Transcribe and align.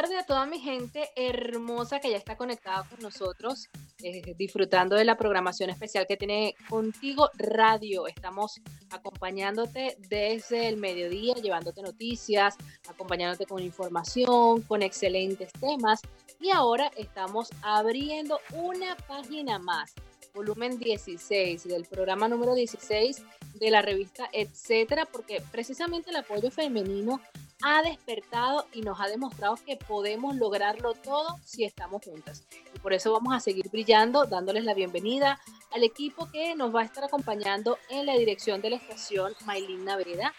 Tarde 0.00 0.16
a 0.16 0.24
toda 0.24 0.46
mi 0.46 0.58
gente 0.58 1.10
hermosa 1.14 2.00
que 2.00 2.10
ya 2.10 2.16
está 2.16 2.34
conectada 2.34 2.84
con 2.88 3.00
nosotros, 3.00 3.68
eh, 4.02 4.34
disfrutando 4.34 4.96
de 4.96 5.04
la 5.04 5.18
programación 5.18 5.68
especial 5.68 6.06
que 6.06 6.16
tiene 6.16 6.54
Contigo 6.70 7.28
Radio. 7.36 8.06
Estamos 8.06 8.62
acompañándote 8.88 9.98
desde 10.08 10.68
el 10.68 10.78
mediodía, 10.78 11.34
llevándote 11.34 11.82
noticias, 11.82 12.56
acompañándote 12.88 13.44
con 13.44 13.62
información, 13.62 14.62
con 14.62 14.80
excelentes 14.80 15.52
temas. 15.52 16.00
Y 16.40 16.48
ahora 16.48 16.90
estamos 16.96 17.50
abriendo 17.60 18.40
una 18.54 18.96
página 19.06 19.58
más 19.58 19.92
volumen 20.32 20.78
16 20.78 21.64
del 21.64 21.84
programa 21.84 22.26
número 22.26 22.54
16 22.54 23.22
de 23.52 23.70
la 23.70 23.82
revista 23.82 24.30
Etcétera, 24.32 25.04
porque 25.04 25.42
precisamente 25.52 26.08
el 26.08 26.16
apoyo 26.16 26.50
femenino 26.50 27.20
ha 27.62 27.82
despertado 27.82 28.66
y 28.72 28.82
nos 28.82 29.00
ha 29.00 29.08
demostrado 29.08 29.56
que 29.64 29.76
podemos 29.76 30.36
lograrlo 30.36 30.94
todo 30.94 31.38
si 31.44 31.64
estamos 31.64 32.02
juntas. 32.04 32.46
Y 32.74 32.78
por 32.78 32.92
eso 32.92 33.12
vamos 33.12 33.34
a 33.34 33.40
seguir 33.40 33.68
brillando, 33.70 34.24
dándoles 34.24 34.64
la 34.64 34.74
bienvenida 34.74 35.40
al 35.72 35.84
equipo 35.84 36.30
que 36.30 36.54
nos 36.54 36.74
va 36.74 36.80
a 36.80 36.84
estar 36.84 37.04
acompañando 37.04 37.78
en 37.88 38.06
la 38.06 38.16
dirección 38.16 38.60
de 38.60 38.70
la 38.70 38.76
estación 38.76 39.32
Maylin 39.44 39.84
Naveda, 39.84 40.34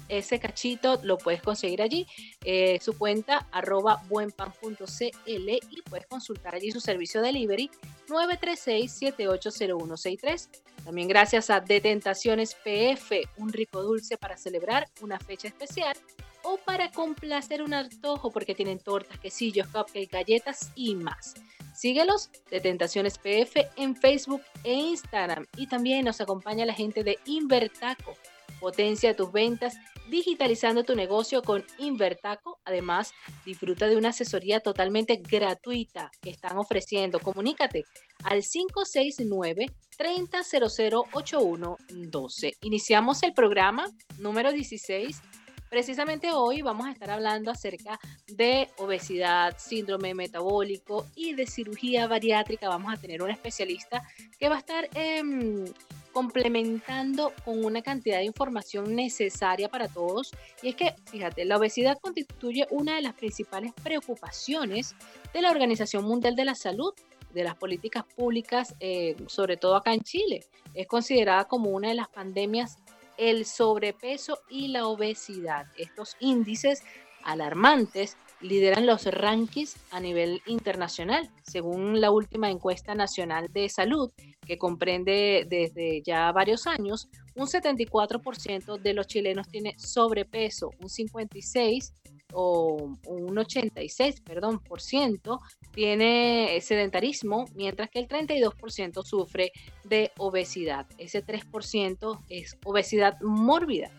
Ese 0.07 0.39
cachito 0.39 1.01
lo 1.03 1.17
puedes 1.17 1.41
conseguir 1.41 1.81
allí. 1.81 2.07
Eh, 2.43 2.79
su 2.81 2.97
cuenta 2.97 3.47
arroba 3.51 4.01
buenpan.cl 4.07 5.19
y 5.25 5.81
puedes 5.89 6.07
consultar 6.07 6.55
allí 6.55 6.71
su 6.71 6.79
servicio 6.79 7.21
delivery 7.21 7.69
936-780163. 8.07 10.47
También 10.85 11.07
gracias 11.07 11.49
a 11.49 11.59
Detentaciones 11.59 12.55
PF, 12.55 13.23
un 13.37 13.51
rico 13.53 13.83
dulce 13.83 14.17
para 14.17 14.37
celebrar 14.37 14.87
una 15.01 15.19
fecha 15.19 15.47
especial 15.47 15.95
o 16.43 16.57
para 16.57 16.91
complacer 16.91 17.61
un 17.61 17.73
antojo 17.73 18.31
porque 18.31 18.55
tienen 18.55 18.79
tortas, 18.79 19.19
quesillos, 19.19 19.67
cupcakes, 19.67 20.09
galletas 20.09 20.71
y 20.75 20.95
más. 20.95 21.35
Síguelos 21.79 22.29
de 22.51 22.59
Tentaciones 22.59 23.17
PF 23.17 23.65
en 23.77 23.95
Facebook 23.95 24.41
e 24.65 24.73
Instagram. 24.73 25.45
Y 25.55 25.67
también 25.67 26.03
nos 26.03 26.19
acompaña 26.19 26.65
la 26.65 26.73
gente 26.73 27.05
de 27.05 27.17
Invertaco. 27.23 28.17
Potencia 28.59 29.15
tus 29.15 29.31
ventas 29.31 29.77
digitalizando 30.09 30.83
tu 30.83 30.93
negocio 30.93 31.41
con 31.41 31.63
Invertaco. 31.77 32.59
Además, 32.65 33.13
disfruta 33.45 33.87
de 33.87 33.95
una 33.95 34.09
asesoría 34.09 34.59
totalmente 34.59 35.21
gratuita 35.25 36.11
que 36.21 36.31
están 36.31 36.57
ofreciendo. 36.57 37.21
Comunícate 37.21 37.85
al 38.25 38.43
569 38.43 39.67
30008112. 39.97 42.57
Iniciamos 42.59 43.23
el 43.23 43.31
programa 43.31 43.85
número 44.17 44.51
16 44.51 45.21
Precisamente 45.69 46.31
hoy 46.31 46.63
vamos 46.63 46.87
a 46.87 46.91
estar 46.91 47.11
hablando 47.11 47.51
acerca 47.51 47.99
de 48.27 48.69
obesidad, 48.77 49.55
síndrome 49.59 50.15
metabólico 50.15 51.05
y 51.15 51.33
de 51.33 51.45
cirugía 51.45 52.07
bariátrica. 52.07 52.67
Vamos 52.67 52.91
a 52.91 52.97
tener 52.97 53.21
un 53.21 53.29
especialista 53.29 54.03
que 54.39 54.49
va 54.49 54.55
a 54.55 54.59
estar 54.59 54.89
em, 54.95 55.65
complementando 56.11 57.33
con 57.45 57.63
una 57.63 57.83
cantidad 57.83 58.17
de 58.17 58.25
información 58.25 58.95
necesaria 58.95 59.69
para 59.69 59.87
todos. 59.87 60.31
Y 60.63 60.69
es 60.69 60.75
que, 60.75 60.95
fíjate, 61.05 61.45
la 61.45 61.57
obesidad 61.57 61.99
constituye 61.99 62.65
una 62.71 62.95
de 62.95 63.03
las 63.03 63.13
principales 63.13 63.71
preocupaciones 63.83 64.95
de 65.33 65.41
la 65.43 65.51
Organización 65.51 66.03
Mundial 66.03 66.35
de 66.35 66.45
la 66.45 66.55
Salud 66.55 66.93
de 67.31 67.43
las 67.43 67.55
políticas 67.55 68.05
públicas, 68.15 68.75
eh, 68.79 69.15
sobre 69.27 69.55
todo 69.55 69.75
acá 69.75 69.93
en 69.93 70.01
Chile. 70.01 70.45
Es 70.73 70.87
considerada 70.87 71.45
como 71.45 71.69
una 71.69 71.89
de 71.89 71.93
las 71.93 72.09
pandemias 72.09 72.79
el 73.19 73.45
sobrepeso 73.45 74.39
y 74.49 74.69
la 74.69 74.87
obesidad. 74.87 75.67
Estos 75.77 76.15
índices 76.19 76.81
alarmantes 77.23 78.17
lideran 78.41 78.85
los 78.85 79.05
rankings 79.05 79.75
a 79.91 79.99
nivel 79.99 80.41
internacional, 80.45 81.29
según 81.43 81.99
la 81.99 82.11
última 82.11 82.49
encuesta 82.49 82.95
nacional 82.95 83.49
de 83.51 83.67
salud, 83.67 84.11
que 84.47 84.57
comprende 84.57 85.45
desde 85.47 86.01
ya 86.01 86.31
varios 86.31 86.65
años, 86.65 87.09
un 87.35 87.47
74% 87.47 88.79
de 88.79 88.93
los 88.93 89.07
chilenos 89.07 89.49
tiene 89.49 89.75
sobrepeso, 89.77 90.71
un 90.79 90.87
56% 90.87 92.18
o 92.33 92.95
un 93.05 93.37
86, 93.37 94.21
perdón, 94.21 94.59
por 94.59 94.81
ciento 94.81 95.39
tiene 95.71 96.59
sedentarismo, 96.61 97.45
mientras 97.55 97.89
que 97.89 97.99
el 97.99 98.07
32% 98.07 99.03
sufre 99.03 99.51
de 99.83 100.11
obesidad. 100.17 100.85
Ese 100.97 101.25
3% 101.25 102.19
es 102.29 102.57
obesidad 102.65 103.19
mórbida. 103.21 103.91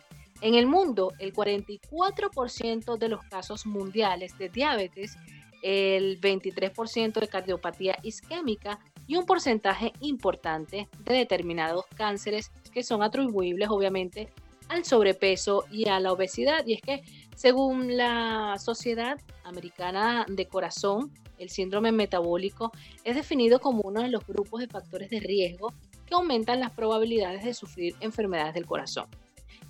En 0.42 0.54
el 0.54 0.66
mundo, 0.66 1.12
el 1.18 1.34
44% 1.34 2.96
de 2.96 3.08
los 3.08 3.22
casos 3.24 3.66
mundiales 3.66 4.38
de 4.38 4.48
diabetes, 4.48 5.16
el 5.62 6.20
23% 6.20 7.20
de 7.20 7.28
cardiopatía 7.28 7.98
isquémica 8.02 8.80
y 9.06 9.16
un 9.16 9.26
porcentaje 9.26 9.92
importante 10.00 10.88
de 11.04 11.14
determinados 11.14 11.84
cánceres 11.94 12.50
que 12.72 12.82
son 12.82 13.02
atribuibles 13.02 13.68
obviamente 13.68 14.32
al 14.68 14.84
sobrepeso 14.84 15.64
y 15.70 15.88
a 15.88 16.00
la 16.00 16.12
obesidad. 16.12 16.64
Y 16.66 16.74
es 16.74 16.80
que 16.80 17.02
según 17.40 17.96
la 17.96 18.56
Sociedad 18.58 19.18
Americana 19.44 20.26
de 20.28 20.46
Corazón, 20.46 21.10
el 21.38 21.48
síndrome 21.48 21.90
metabólico 21.90 22.70
es 23.02 23.14
definido 23.14 23.60
como 23.60 23.80
uno 23.80 24.02
de 24.02 24.10
los 24.10 24.26
grupos 24.26 24.60
de 24.60 24.68
factores 24.68 25.08
de 25.08 25.20
riesgo 25.20 25.72
que 26.04 26.16
aumentan 26.16 26.60
las 26.60 26.70
probabilidades 26.72 27.42
de 27.42 27.54
sufrir 27.54 27.96
enfermedades 28.00 28.52
del 28.52 28.66
corazón. 28.66 29.06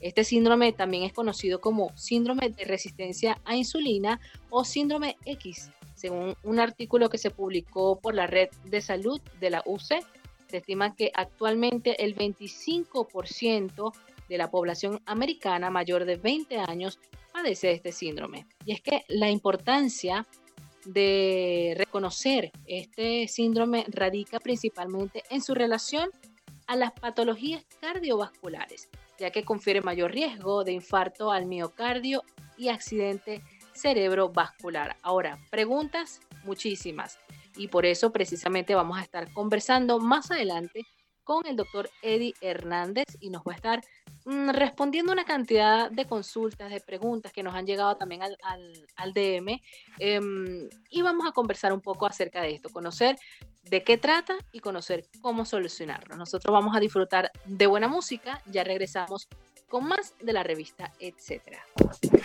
Este 0.01 0.25
síndrome 0.25 0.73
también 0.73 1.05
es 1.05 1.13
conocido 1.13 1.61
como 1.61 1.97
síndrome 1.97 2.49
de 2.49 2.65
resistencia 2.65 3.41
a 3.45 3.55
insulina 3.55 4.19
o 4.49 4.65
síndrome 4.65 5.17
X. 5.25 5.71
Según 5.95 6.35
un 6.43 6.59
artículo 6.59 7.09
que 7.09 7.19
se 7.19 7.31
publicó 7.31 8.01
por 8.01 8.17
la 8.17 8.27
Red 8.27 8.49
de 8.65 8.81
Salud 8.81 9.21
de 9.39 9.51
la 9.51 9.63
UC, 9.65 10.05
se 10.49 10.57
estima 10.57 10.97
que 10.97 11.13
actualmente 11.15 12.05
el 12.05 12.17
25% 12.17 13.93
de 14.29 14.39
la 14.39 14.51
población 14.51 15.01
americana 15.07 15.71
mayor 15.71 16.05
de 16.05 16.17
20 16.17 16.59
años 16.59 16.99
padece 17.41 17.73
este 17.73 17.93
síndrome. 17.93 18.47
Y 18.67 18.73
es 18.73 18.83
que 18.83 19.05
la 19.09 19.31
importancia 19.31 20.27
de 20.85 21.75
reconocer 21.77 22.53
este 22.67 23.29
síndrome 23.29 23.85
radica 23.89 24.41
principalmente 24.41 25.23
en 25.31 25.43
su 25.43 25.55
relación 25.55 26.11
a 26.67 26.77
las 26.77 26.93
patologías 26.93 27.65
cardiovasculares, 27.81 28.89
ya 29.19 29.31
que 29.31 29.45
confiere 29.45 29.81
mayor 29.81 30.13
riesgo 30.13 30.65
de 30.65 30.73
infarto 30.73 31.33
al 31.33 31.47
miocardio 31.47 32.23
y 32.57 32.69
accidente 32.69 33.43
cerebrovascular. 33.75 34.97
Ahora, 35.03 35.39
preguntas 35.51 36.21
muchísimas. 36.45 37.19
y 37.57 37.67
por 37.67 37.85
eso 37.85 38.13
precisamente 38.13 38.77
vamos 38.77 38.97
a 38.97 39.03
estar 39.03 39.33
conversando 39.33 39.99
más 39.99 40.31
adelante 40.31 40.87
con 41.31 41.47
el 41.47 41.55
doctor 41.55 41.89
Eddie 42.03 42.35
Hernández 42.41 43.07
y 43.21 43.31
nos 43.31 43.43
va 43.43 43.53
a 43.53 43.55
estar 43.55 43.85
mm, 44.25 44.51
respondiendo 44.51 45.13
una 45.13 45.25
cantidad 45.25 45.89
de 45.89 46.05
consultas, 46.05 46.71
de 46.73 46.81
preguntas 46.81 47.33
que 47.33 47.45
nos 47.45 47.55
han 47.55 47.67
llegado 47.67 47.95
también 47.95 48.21
al, 48.25 48.37
al, 48.97 49.13
DM 49.13 49.61
em, 50.01 50.69
y 50.91 51.03
vamos 51.03 51.29
a 51.29 51.31
conversar 51.31 51.73
un 51.73 51.83
poco 51.83 52.05
acerca 52.05 52.43
de 52.43 52.55
esto, 52.55 52.69
conocer 52.71 53.17
de 53.63 53.85
qué 53.85 53.97
trata 53.97 54.39
y 54.51 54.59
conocer 54.59 55.05
cómo 55.21 55.45
solucionarlo. 55.45 56.17
Nosotros 56.17 56.53
vamos 56.53 56.77
a 56.77 56.81
disfrutar 56.81 57.31
de 57.45 57.67
buena 57.69 57.87
música, 57.87 58.43
ya 58.47 58.65
regresamos 58.65 59.29
con 59.69 59.85
más 59.85 60.15
de 60.21 60.33
la 60.33 60.43
revista, 60.43 60.93
etcétera. 60.99 61.65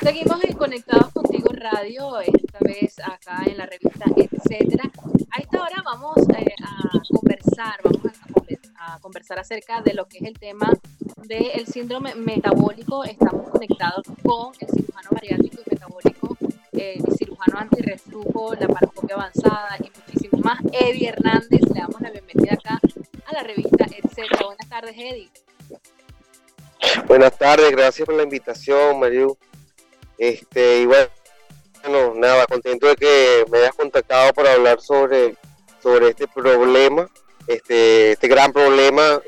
Seguimos 0.01 0.39
Conectados 0.57 1.13
Contigo 1.13 1.49
Radio, 1.53 2.19
esta 2.21 2.57
vez 2.59 2.97
acá 2.97 3.43
en 3.45 3.57
la 3.57 3.67
revista, 3.67 4.05
etcétera. 4.15 4.91
A 5.29 5.41
esta 5.41 5.61
hora 5.61 5.83
vamos 5.85 6.17
eh, 6.29 6.55
a 6.63 6.99
conversar, 7.07 7.79
vamos 7.83 7.99
a, 8.77 8.99
conversar 9.25 9.39
acerca 9.39 9.81
de 9.81 9.94
lo 9.94 10.07
que 10.07 10.19
es 10.19 10.25
el 10.25 10.38
tema 10.38 10.72
del 11.24 11.66
síndrome 11.66 12.13
metabólico. 12.16 13.04
Estamos 13.04 13.50
conectados 13.50 14.04
con 14.24 14.54
el 14.60 14.68
cirujano 14.68 15.10
bariátrico 15.12 15.62
y 15.66 15.69
metabólico, 15.72 16.38
eh, 16.74 17.00
el 17.04 17.18
cirujano 17.18 17.60
antirreflujo, 17.60 18.54
la 18.54 18.68
paroscopia 18.68 19.16
avanzada 19.16 19.77
y 19.80 19.92
muchísimo 19.98 20.38
más. 20.44 20.60
Eddie 20.72 21.10
Hernández, 21.10 21.62
le 21.74 21.80
damos 21.80 22.00
la 22.01 22.12
bienvenida 22.12 22.54
acá 22.54 22.80
a 23.25 23.33
la 23.33 23.42
revista, 23.42 23.86
etcétera. 23.86 24.45
Buenas 24.45 24.69
tardes, 24.69 24.95
Eddie. 24.95 25.30
Buenas 27.07 27.38
tardes, 27.38 27.72
gracias 27.72 28.06
por 28.06 28.16
la 28.16 28.24
invitación, 28.24 29.00
Mariu. 29.00 29.36
Este, 30.19 30.81
y 30.81 30.86
bueno, 30.86 32.13
nada, 32.16 32.45
contento 32.45 32.88
de 32.88 32.95
que 32.95 33.45
me 33.51 33.57
hayas 33.57 33.74
contactado 33.74 34.33
para 34.33 34.54
hablar 34.54 34.81
sobre, 34.81 35.36
sobre 35.81 36.10
este 36.10 36.27
problema, 36.27 37.10
este, 37.47 38.13
este 38.13 38.27
gran 38.27 38.51
problema, 38.51 39.21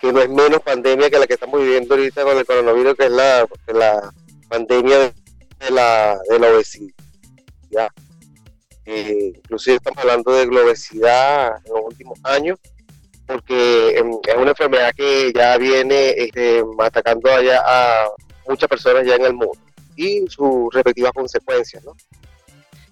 que 0.00 0.12
no 0.12 0.20
es 0.20 0.28
menos 0.28 0.60
pandemia 0.62 1.10
que 1.10 1.18
la 1.18 1.26
que 1.26 1.34
estamos 1.34 1.60
viviendo 1.60 1.94
ahorita 1.94 2.24
con 2.24 2.38
el 2.38 2.46
coronavirus, 2.46 2.94
que 2.94 3.04
es 3.04 3.10
la, 3.10 3.46
la 3.68 4.12
pandemia 4.48 4.98
de 4.98 5.70
la, 5.70 6.18
de 6.28 6.38
la 6.38 6.48
obesidad. 6.48 7.90
Eh, 8.86 9.32
inclusive 9.36 9.76
estamos 9.76 9.98
hablando 9.98 10.32
de 10.32 10.46
la 10.46 10.62
obesidad 10.62 11.56
en 11.64 11.72
los 11.72 11.84
últimos 11.84 12.18
años 12.24 12.58
porque 13.30 13.96
em, 13.96 14.10
es 14.26 14.34
una 14.34 14.50
enfermedad 14.50 14.92
que 14.92 15.32
ya 15.32 15.56
viene 15.56 16.10
este, 16.16 16.64
atacando 16.78 17.30
allá 17.30 17.62
a 17.64 18.08
muchas 18.48 18.68
personas 18.68 19.06
ya 19.06 19.14
en 19.14 19.24
el 19.24 19.34
mundo 19.34 19.56
y 19.94 20.24
sus 20.28 20.72
respectivas 20.72 21.12
consecuencias, 21.12 21.84
¿no? 21.84 21.94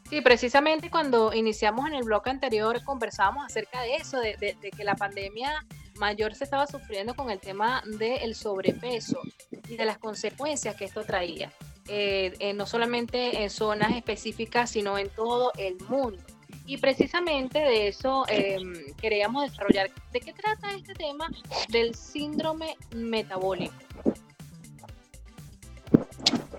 Sí, 0.09 0.23
precisamente 0.23 0.91
cuando 0.91 1.35
iniciamos 1.35 1.87
en 1.87 1.95
el 1.95 2.03
bloque 2.03 2.31
anterior 2.31 2.83
conversábamos 2.83 3.45
acerca 3.45 3.83
de 3.83 3.97
eso, 3.97 4.19
de, 4.21 4.57
que 4.75 4.85
la 4.85 4.95
pandemia 4.95 5.67
mayor 5.97 6.35
se 6.35 6.45
estaba 6.45 6.67
sufriendo 6.67 7.15
con 7.15 7.31
el 7.31 7.41
tema 7.41 7.83
del 7.85 8.35
sobrepeso 8.35 9.21
y 9.69 9.77
de 9.77 9.85
las 9.85 9.99
consecuencias 9.99 10.77
que 10.77 10.87
esto 10.87 11.05
traía, 11.05 11.53
eh, 11.89 12.53
no 12.55 12.65
solamente 12.65 13.43
en 13.43 13.51
zonas 13.51 13.95
específicas, 13.95 14.71
sino 14.71 14.97
en 14.97 15.11
todo 15.11 15.53
el 15.59 15.77
mundo. 15.89 16.23
Y 16.65 16.79
precisamente 16.79 17.59
de 17.59 17.89
eso 17.89 18.25
em, 18.29 18.95
queríamos 18.97 19.51
desarrollar. 19.51 19.91
¿De 20.13 20.21
qué 20.21 20.33
trata 20.33 20.73
este 20.73 20.95
tema 20.95 21.29
del 21.69 21.95
síndrome 21.95 22.77
metabólico? 22.95 23.75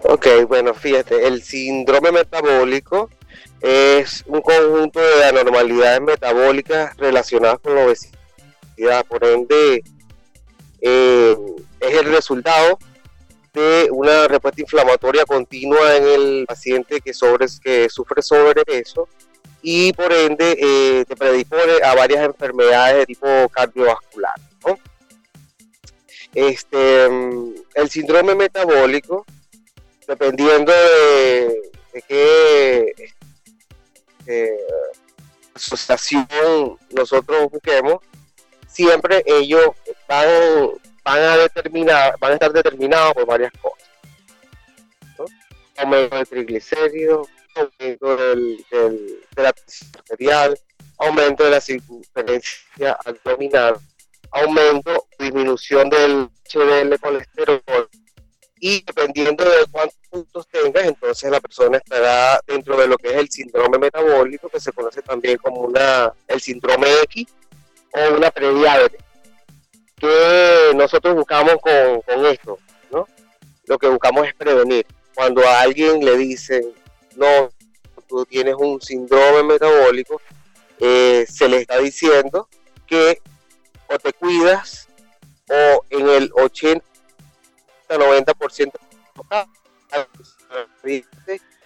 Ok, 0.03 0.27
bueno, 0.47 0.73
fíjate, 0.73 1.27
el 1.27 1.43
síndrome 1.43 2.11
metabólico 2.11 3.09
es 3.61 4.23
un 4.27 4.41
conjunto 4.41 4.99
de 4.99 5.25
anormalidades 5.25 6.01
metabólicas 6.01 6.95
relacionadas 6.97 7.59
con 7.59 7.75
la 7.75 7.85
obesidad. 7.85 9.05
Por 9.07 9.23
ende, 9.25 9.83
eh, 10.81 11.35
es 11.79 11.93
el 11.93 12.05
resultado 12.05 12.79
de 13.53 13.89
una 13.91 14.27
respuesta 14.27 14.61
inflamatoria 14.61 15.25
continua 15.25 15.95
en 15.95 16.03
el 16.03 16.45
paciente 16.47 17.01
que, 17.01 17.13
sobre, 17.13 17.47
que 17.63 17.89
sufre 17.89 18.21
sobrepeso 18.21 19.07
y 19.61 19.91
por 19.93 20.11
ende 20.13 20.57
eh, 20.59 21.05
te 21.05 21.15
predispone 21.15 21.83
a 21.83 21.95
varias 21.95 22.23
enfermedades 22.25 22.97
de 22.97 23.05
tipo 23.05 23.49
cardiovascular. 23.49 24.35
Este, 26.35 27.05
el 27.05 27.89
síndrome 27.89 28.35
metabólico, 28.35 29.25
dependiendo 30.07 30.71
de, 30.71 31.71
qué 32.07 32.93
eh, 34.29 34.57
asociación 35.55 36.77
nosotros 36.91 37.49
busquemos, 37.51 37.97
siempre 38.67 39.23
ellos 39.25 39.65
van, 40.07 40.27
van 41.03 41.21
a 41.21 41.37
determinar, 41.37 42.15
van 42.19 42.31
a 42.31 42.33
estar 42.35 42.53
determinados 42.53 43.13
por 43.13 43.25
varias 43.25 43.51
cosas. 43.59 43.89
Aumento 45.77 46.17
de 46.17 46.25
triglicéridos, 46.25 47.27
aumento 47.55 48.17
del, 48.17 48.65
de 48.69 49.43
la 49.43 49.53
presión 49.53 49.91
arterial, 49.97 50.59
aumento 50.97 51.43
de 51.45 51.49
la 51.49 51.61
circunferencia 51.61 52.97
abdominal, 53.05 53.77
aumento, 54.31 55.07
disminución 55.17 55.89
del 55.89 56.29
HDL 56.53 56.99
colesterol 56.99 57.89
y 58.59 58.83
dependiendo 58.83 59.43
de 59.43 59.65
cuántos 59.71 59.97
puntos 60.09 60.47
tengas, 60.47 60.85
entonces 60.85 61.31
la 61.31 61.39
persona 61.39 61.77
estará 61.77 62.41
dentro 62.45 62.77
de 62.77 62.87
lo 62.87 62.97
que 62.97 63.09
es 63.09 63.15
el 63.15 63.29
síndrome 63.29 63.77
metabólico, 63.77 64.49
que 64.49 64.59
se 64.59 64.71
conoce 64.71 65.01
también 65.01 65.37
como 65.37 65.61
una, 65.61 66.13
el 66.27 66.41
síndrome 66.41 66.87
X 67.03 67.27
o 67.93 68.15
una 68.15 68.31
prediabetes, 68.31 69.01
que 69.97 70.71
nosotros 70.75 71.15
buscamos 71.15 71.55
con, 71.61 72.01
con 72.01 72.25
esto, 72.25 72.59
¿no? 72.91 73.07
Lo 73.65 73.77
que 73.77 73.87
buscamos 73.87 74.27
es 74.27 74.33
prevenir. 74.33 74.85
Cuando 75.15 75.47
a 75.47 75.61
alguien 75.61 76.03
le 76.03 76.17
dicen, 76.17 76.73
no, 77.15 77.49
tú 78.07 78.25
tienes 78.25 78.55
un 78.57 78.81
síndrome 78.81 79.43
metabólico, 79.43 80.21
eh, 80.79 81.25
se 81.29 81.47
le 81.47 81.57
está 81.57 81.77
diciendo 81.77 82.47
que 82.87 83.21
o 83.87 83.97
te 83.99 84.13
cuidas 84.13 84.87
o 85.49 85.83
en 85.89 86.09
el 86.09 86.31
80-90% 87.89 88.71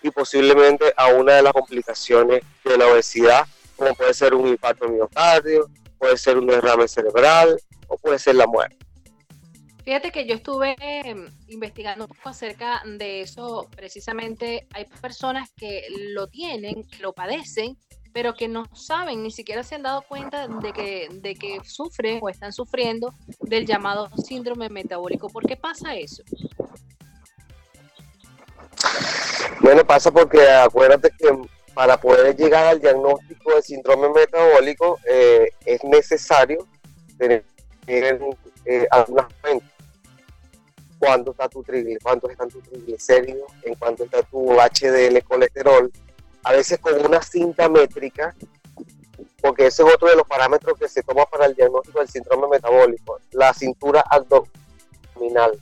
y 0.02 0.12
posiblemente 0.12 0.94
a 0.98 1.08
una 1.08 1.34
de 1.34 1.44
las 1.44 1.54
complicaciones 1.54 2.44
de 2.64 2.78
la 2.78 2.88
obesidad, 2.88 3.46
como 3.76 3.96
puede 3.96 4.14
ser 4.14 4.34
un 4.34 4.48
infarto 4.48 4.88
miocardio, 4.90 5.70
puede 5.98 6.18
ser 6.18 6.38
un 6.38 6.48
derrame 6.48 6.88
cerebral 6.88 7.58
o 7.88 7.98
puede 7.98 8.20
ser 8.20 8.36
la 8.36 8.48
muerte. 8.48 8.78
Fíjate 9.86 10.12
que 10.12 10.26
yo 10.26 10.36
estuve 10.36 10.76
em, 10.80 11.28
investigando 11.48 12.06
un 12.06 12.10
poco 12.10 12.30
acerca 12.30 12.82
de 12.86 13.22
eso. 13.22 13.70
Precisamente 13.76 14.68
hay 14.74 14.86
personas 15.02 15.50
que 15.58 15.88
lo 16.14 16.28
tienen, 16.28 16.88
que 16.88 17.00
lo 17.00 17.14
padecen, 17.14 17.78
pero 18.14 18.36
que 18.36 18.48
no 18.48 18.66
saben, 18.76 19.24
ni 19.24 19.32
siquiera 19.32 19.64
se 19.64 19.76
han 19.76 19.84
dado 19.84 20.04
cuenta 20.04 20.48
de 20.48 20.72
que, 20.72 21.10
de 21.12 21.36
que 21.36 21.60
sufren 21.64 22.20
o 22.22 22.30
están 22.30 22.54
sufriendo 22.54 23.14
del 23.42 23.66
llamado 23.66 24.10
síndrome 24.18 24.70
metabólico. 24.70 25.30
¿Por 25.30 25.46
qué 25.46 25.58
pasa 25.58 25.96
eso? 25.96 26.24
Bueno, 29.62 29.84
pasa 29.84 30.12
porque 30.12 30.48
acuérdate 30.48 31.10
que 31.18 31.30
para 31.74 32.00
poder 32.00 32.36
llegar 32.36 32.68
al 32.68 32.80
diagnóstico 32.80 33.56
de 33.56 33.62
síndrome 33.64 34.10
metabólico 34.10 35.00
eh, 35.10 35.50
es 35.66 35.84
necesario 35.84 36.68
tener 37.18 37.44
eh, 37.88 38.88
algunas 38.92 39.34
fuentes 39.42 39.74
cuánto 41.04 41.32
está 41.32 41.50
tu 41.50 41.66
cuánto 42.02 42.30
están 42.30 42.50
tus 42.50 42.64
triglicéridos, 42.64 43.52
en 43.64 43.76
cuánto 43.76 44.06
está 44.06 44.24
tu 44.24 44.54
HDL 44.54 45.22
colesterol, 45.24 45.92
a 46.44 46.52
veces 46.52 46.80
con 46.80 47.06
una 47.06 47.22
cinta 47.22 47.70
métrica, 47.70 48.36
porque 49.42 49.68
ese 49.68 49.84
es 49.84 49.94
otro 49.94 50.10
de 50.10 50.16
los 50.16 50.28
parámetros 50.28 50.78
que 50.78 50.88
se 50.88 51.04
toma 51.04 51.26
para 51.26 51.46
el 51.46 51.56
diagnóstico 51.56 52.00
del 52.00 52.10
síndrome 52.10 52.48
metabólico, 52.48 53.20
la 53.32 53.54
cintura 53.54 54.04
abdominal. 54.10 55.60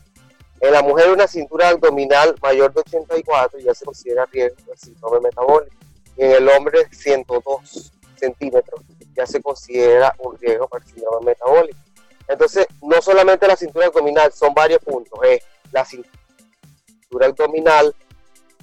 En 0.59 0.73
la 0.73 0.83
mujer 0.83 1.09
una 1.09 1.27
cintura 1.27 1.69
abdominal 1.69 2.35
mayor 2.41 2.71
de 2.71 2.81
84 2.81 3.59
ya 3.59 3.73
se 3.73 3.83
considera 3.83 4.25
riesgo 4.27 4.61
del 4.67 4.77
síndrome 4.77 5.19
metabólico. 5.21 5.75
Y 6.15 6.23
en 6.23 6.31
el 6.31 6.49
hombre 6.49 6.87
102 6.91 7.91
centímetros 8.15 8.81
ya 9.15 9.25
se 9.25 9.41
considera 9.41 10.13
un 10.19 10.37
riesgo 10.37 10.67
para 10.67 10.85
el 10.85 10.91
síndrome 10.91 11.25
metabólico. 11.25 11.79
Entonces, 12.27 12.67
no 12.81 13.01
solamente 13.01 13.47
la 13.47 13.55
cintura 13.55 13.87
abdominal, 13.87 14.31
son 14.31 14.53
varios 14.53 14.83
puntos. 14.83 15.19
Es 15.23 15.43
la 15.71 15.83
cintura 15.83 17.25
abdominal 17.25 17.95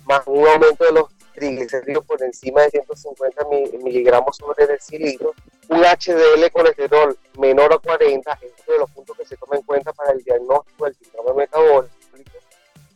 más 0.05 0.23
un 0.27 0.47
aumento 0.47 0.85
de 0.85 0.93
los 0.93 1.18
triglicéridos 1.38 2.04
por 2.04 2.23
encima 2.23 2.62
de 2.62 2.71
150 2.71 3.45
miligramos 3.83 4.37
sobre 4.37 4.66
decilitro, 4.66 5.35
un 5.68 5.83
HDL 5.83 6.50
colesterol 6.52 7.18
menor 7.38 7.73
a 7.73 7.78
40, 7.78 8.33
es 8.42 8.52
uno 8.66 8.73
de 8.75 8.78
los 8.78 8.90
puntos 8.90 9.16
que 9.16 9.25
se 9.25 9.37
toma 9.37 9.57
en 9.57 9.62
cuenta 9.62 9.92
para 9.92 10.12
el 10.12 10.23
diagnóstico 10.23 10.85
del 10.85 10.95
síndrome 10.95 11.35
metabólico, 11.35 11.95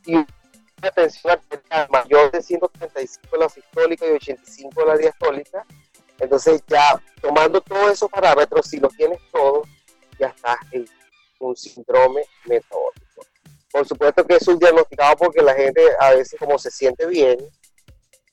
y 0.04 0.14
una 0.16 0.90
tensión 0.94 1.32
arterial 1.32 1.88
mayor 1.90 2.30
de 2.32 2.42
135 2.42 3.37
la 3.37 3.49
sistólica 3.49 4.06
y 4.06 4.11
85 4.11 4.84
la 4.84 4.96
diastólica, 4.96 5.64
Entonces 6.18 6.62
ya 6.68 7.00
tomando 7.20 7.61
todos 7.61 7.92
esos 7.92 8.11
parámetros, 8.11 8.66
si 8.66 8.78
los 8.78 8.94
tienes 8.96 9.18
todos, 9.32 9.66
ya 10.18 10.28
estás 10.28 10.56
en 10.70 10.87
un 11.40 11.56
síndrome 11.56 12.22
metabólico. 12.44 13.26
Por 13.72 13.88
supuesto 13.88 14.25
que 14.25 14.37
es 14.37 14.44
subdiagnosticado 14.44 15.16
porque 15.16 15.42
la 15.42 15.54
gente 15.54 15.82
a 15.99 16.11
veces 16.11 16.38
como 16.38 16.58
se 16.58 16.70
siente 16.70 17.06
bien, 17.06 17.38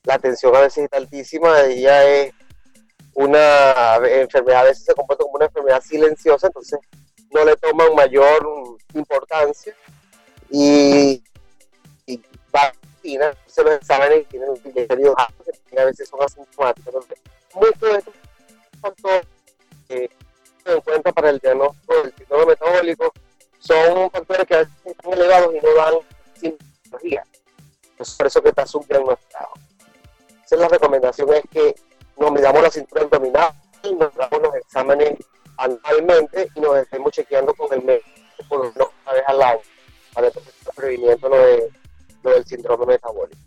la 0.10 0.18
tensión 0.18 0.56
a 0.56 0.62
veces 0.62 0.86
está 0.86 0.98
altísima, 0.98 1.62
ella 1.62 2.04
es 2.04 2.34
una 3.14 3.98
enfermedad, 4.08 4.62
a 4.62 4.64
veces 4.64 4.84
se 4.84 4.96
comporta 4.96 5.24
como 5.24 5.36
una 5.36 5.46
enfermedad 5.46 5.84
silenciosa, 5.84 6.48
entonces 6.48 6.80
no 7.30 7.46
le 7.46 7.56
toman 7.58 7.94
mayor 7.94 8.48
importancia 8.96 9.76
y, 10.50 11.24
y 12.08 12.24
va 12.54 12.74
se 13.46 13.64
los 13.64 13.74
exámenes 13.74 14.28
tienen 14.30 14.50
un 14.50 14.58
que 14.60 15.80
a 15.80 15.86
veces 15.86 16.10
son 16.10 16.22
asintomáticos. 16.24 17.06
Muchos 17.54 17.82
de 17.82 17.98
estos 18.00 18.14
factores 18.82 19.28
que 19.88 20.10
se 20.66 20.74
en 20.74 20.82
cuenta 20.82 21.12
para 21.12 21.30
el 21.30 21.40
diagnóstico 21.40 22.02
del 22.02 22.14
síndrome 22.16 22.46
metabólico 22.48 23.14
son 23.60 24.10
factores 24.10 24.48
que 24.48 24.56
a 24.56 24.58
veces 24.60 24.74
están 24.86 25.14
elevados 25.14 25.54
y 25.54 25.66
no 25.66 25.76
dan 25.76 25.94
simpatología. 26.36 27.24
Es 28.00 28.16
por 28.16 28.28
eso 28.28 28.42
que 28.42 28.50
está 28.50 28.66
subdiagnosticado. 28.66 29.69
Entonces 30.52 30.68
la 30.68 30.78
recomendación 30.80 31.30
es 31.32 31.44
que 31.52 31.76
nos 32.18 32.32
midamos 32.32 32.64
la 32.64 32.72
cintura 32.72 33.04
abdominal, 33.04 33.54
nos 33.84 34.16
damos 34.16 34.42
los 34.42 34.56
exámenes 34.56 35.20
anualmente 35.58 36.50
y 36.56 36.60
nos 36.60 36.76
estemos 36.78 37.12
chequeando 37.12 37.54
con 37.54 37.72
el 37.72 37.84
médico 37.84 38.08
por 38.48 38.66
lo 38.66 38.72
menos 38.72 38.88
una 39.04 39.14
vez 39.14 39.24
al 39.28 39.42
año 39.44 39.60
para 40.12 40.32
previniendo 40.76 41.30
lo, 41.30 41.38
de, 41.38 41.70
lo 42.24 42.32
del 42.32 42.46
síndrome 42.46 42.88
metabólico. 42.88 43.40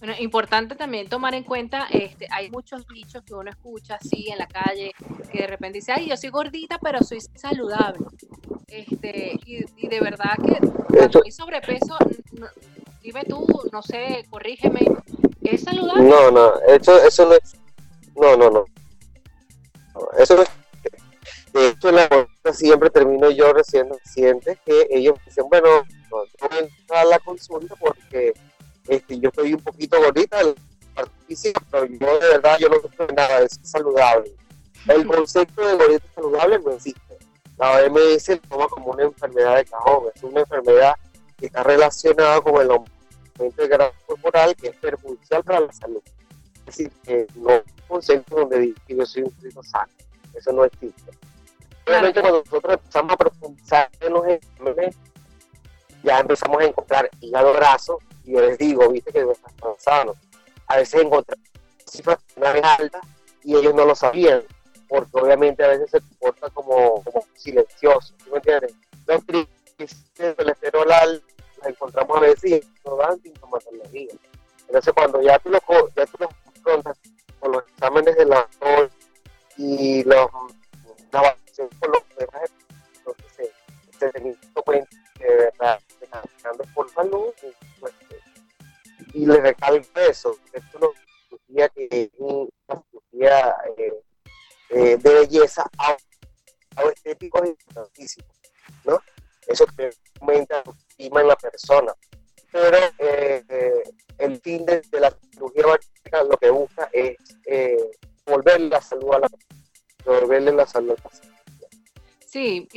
Bueno, 0.00 0.14
importante 0.18 0.74
también 0.74 1.08
tomar 1.08 1.32
en 1.34 1.44
cuenta, 1.44 1.86
este, 1.92 2.26
hay 2.32 2.50
muchos 2.50 2.84
dichos 2.88 3.22
que 3.22 3.34
uno 3.34 3.48
escucha 3.48 3.94
así 3.94 4.28
en 4.28 4.38
la 4.38 4.48
calle, 4.48 4.90
que 5.30 5.42
de 5.42 5.46
repente 5.46 5.78
dice, 5.78 5.92
ay, 5.92 6.08
yo 6.08 6.16
soy 6.16 6.30
gordita, 6.30 6.80
pero 6.82 7.04
soy 7.04 7.20
saludable. 7.20 8.04
Este, 8.66 9.38
y, 9.46 9.86
de 9.86 10.00
verdad 10.00 10.34
que 10.44 10.58
cuando 10.92 11.22
hay 11.24 11.30
sobrepeso, 11.30 11.96
dime 13.00 13.22
tú, 13.22 13.46
no 13.70 13.80
sé, 13.80 14.24
corrígeme, 14.28 14.80
¿es 15.50 15.62
saludable? 15.62 16.02
No, 16.02 16.30
no, 16.30 16.52
eso, 16.68 17.02
eso 17.02 17.26
no 17.26 17.34
es, 17.34 17.56
no, 18.14 18.36
no, 18.36 18.50
no. 18.50 18.64
Eso 20.18 20.36
no 20.36 20.42
es, 20.42 20.48
de 21.52 21.68
hecho, 21.68 21.88
en 21.88 21.96
la 21.96 22.08
siempre 22.52 22.90
termino 22.90 23.30
yo 23.30 23.52
recién 23.52 23.88
pacientes 23.88 24.58
que 24.64 24.86
ellos 24.90 25.18
dicen, 25.24 25.46
bueno, 25.48 25.68
no, 26.10 26.24
yo 26.24 26.48
voy 26.48 26.58
a 26.58 26.60
entrar 26.60 27.00
a 27.00 27.04
la 27.04 27.18
consulta 27.18 27.74
porque 27.76 28.34
este, 28.88 29.18
yo 29.18 29.30
estoy 29.30 29.54
un 29.54 29.60
poquito 29.60 29.98
gordita, 29.98 30.38
pero 31.70 31.86
yo 31.86 32.18
de 32.18 32.28
verdad 32.28 32.58
yo 32.58 32.68
no 32.68 32.76
creo 32.80 33.08
nada, 33.08 33.40
es 33.40 33.58
saludable. 33.62 34.34
El 34.86 35.06
concepto 35.06 35.66
de 35.66 35.76
gordita 35.76 36.04
saludable 36.14 36.58
no 36.60 36.72
existe. 36.72 37.18
La 37.58 37.72
OMS 37.72 38.28
lo 38.28 38.38
toma 38.48 38.68
como 38.68 38.92
una 38.92 39.04
enfermedad 39.04 39.56
de 39.56 39.64
cajón, 39.64 40.04
es 40.14 40.22
una 40.22 40.40
enfermedad 40.40 40.94
que 41.38 41.46
está 41.46 41.62
relacionada 41.62 42.40
con 42.42 42.60
el 42.60 42.70
aumento 43.38 43.62
de 43.62 43.68
grasa 43.68 43.94
corporal 44.06 44.56
que 44.56 44.68
es 44.68 44.76
perjudicial 44.76 45.44
para 45.44 45.60
la 45.60 45.72
salud. 45.72 46.02
Es 46.58 46.64
decir, 46.66 46.92
que 47.04 47.26
no 47.36 47.50
es 47.50 47.62
un 47.64 47.88
concepto 47.88 48.36
donde 48.36 48.74
yo 48.88 49.06
soy 49.06 49.22
un 49.22 49.30
poquito 49.30 49.62
sano, 49.62 49.92
eso 50.34 50.52
no 50.52 50.64
existe. 50.64 51.12
Obviamente 51.86 52.20
cuando 52.20 52.42
nosotros 52.44 52.74
empezamos 52.74 53.12
a 53.12 53.16
profundizar 53.16 53.90
en 54.00 54.12
los 54.12 54.26
exámenes, 54.26 54.96
ya 56.02 56.18
empezamos 56.18 56.60
a 56.60 56.64
encontrar 56.64 57.10
hígado 57.20 57.52
graso, 57.52 57.98
y 58.24 58.32
yo 58.32 58.40
les 58.40 58.58
digo, 58.58 58.88
viste 58.90 59.12
que 59.12 59.24
no 59.24 59.32
estás 59.32 59.50
sano. 59.78 60.14
A 60.66 60.76
veces 60.76 61.02
encontramos 61.02 61.46
cifras 61.88 62.18
altas 62.42 63.02
y 63.44 63.54
ellos 63.54 63.74
no 63.74 63.84
lo 63.84 63.94
sabían, 63.94 64.42
porque 64.88 65.10
obviamente 65.12 65.64
a 65.64 65.68
veces 65.68 65.90
se 65.90 66.00
comporta 66.00 66.50
como, 66.50 67.02
como 67.04 67.24
silencioso, 67.36 68.14
¿sí 68.22 68.30
me 68.30 68.38
entiendes? 68.38 68.74
Los 69.06 69.22
Entonces 74.66 74.92
cuando 74.94 75.22
ya 75.22 75.38
tú 75.38 75.50
lo, 75.50 75.60
ya 75.96 76.06
tú 76.06 76.15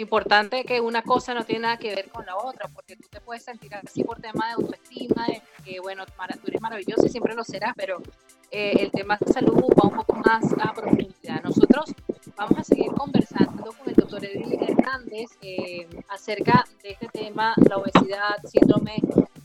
importante 0.10 0.64
que 0.66 0.82
una 0.82 1.04
cosa 1.04 1.36
no 1.36 1.46
tiene 1.46 1.62
nada 1.62 1.78
que 1.78 1.94
ver 1.94 2.10
con 2.10 2.26
la 2.26 2.36
otra, 2.36 2.68
porque 2.70 2.96
tú 2.96 3.08
te 3.12 3.22
puedes 3.22 3.44
sentir 3.44 3.76
así 3.76 4.04
por 4.04 4.20
tema 4.20 4.48
de 4.48 4.54
autoestima, 4.54 5.28
de 5.28 5.40
que 5.64 5.80
bueno, 5.80 6.04
tú 6.08 6.48
eres 6.48 6.62
maravilloso 6.62 7.06
y 7.06 7.10
siempre 7.10 7.36
lo 7.36 7.44
serás, 7.44 7.74
pero 7.76 8.02
eh, 8.50 8.74
el 8.80 8.90
tema 8.90 9.20
de 9.24 9.32
salud 9.32 9.54
va 9.54 9.88
un 9.88 9.98
poco 9.98 10.16
más 10.16 10.44
a 10.60 10.74
profundidad. 10.74 11.44
Nosotros 11.44 11.94
vamos 12.36 12.58
a 12.58 12.64
seguir 12.64 12.92
conversando 12.94 13.72
con 13.72 13.88
el 13.88 13.94
doctor 13.94 14.26
Eddie 14.26 14.58
Hernández 14.60 15.30
eh, 15.44 15.88
acerca 16.10 16.66
de 16.82 16.90
este 16.90 17.08
tema, 17.10 17.54
la 17.70 17.78
obesidad, 17.78 18.38
síndrome 18.46 18.96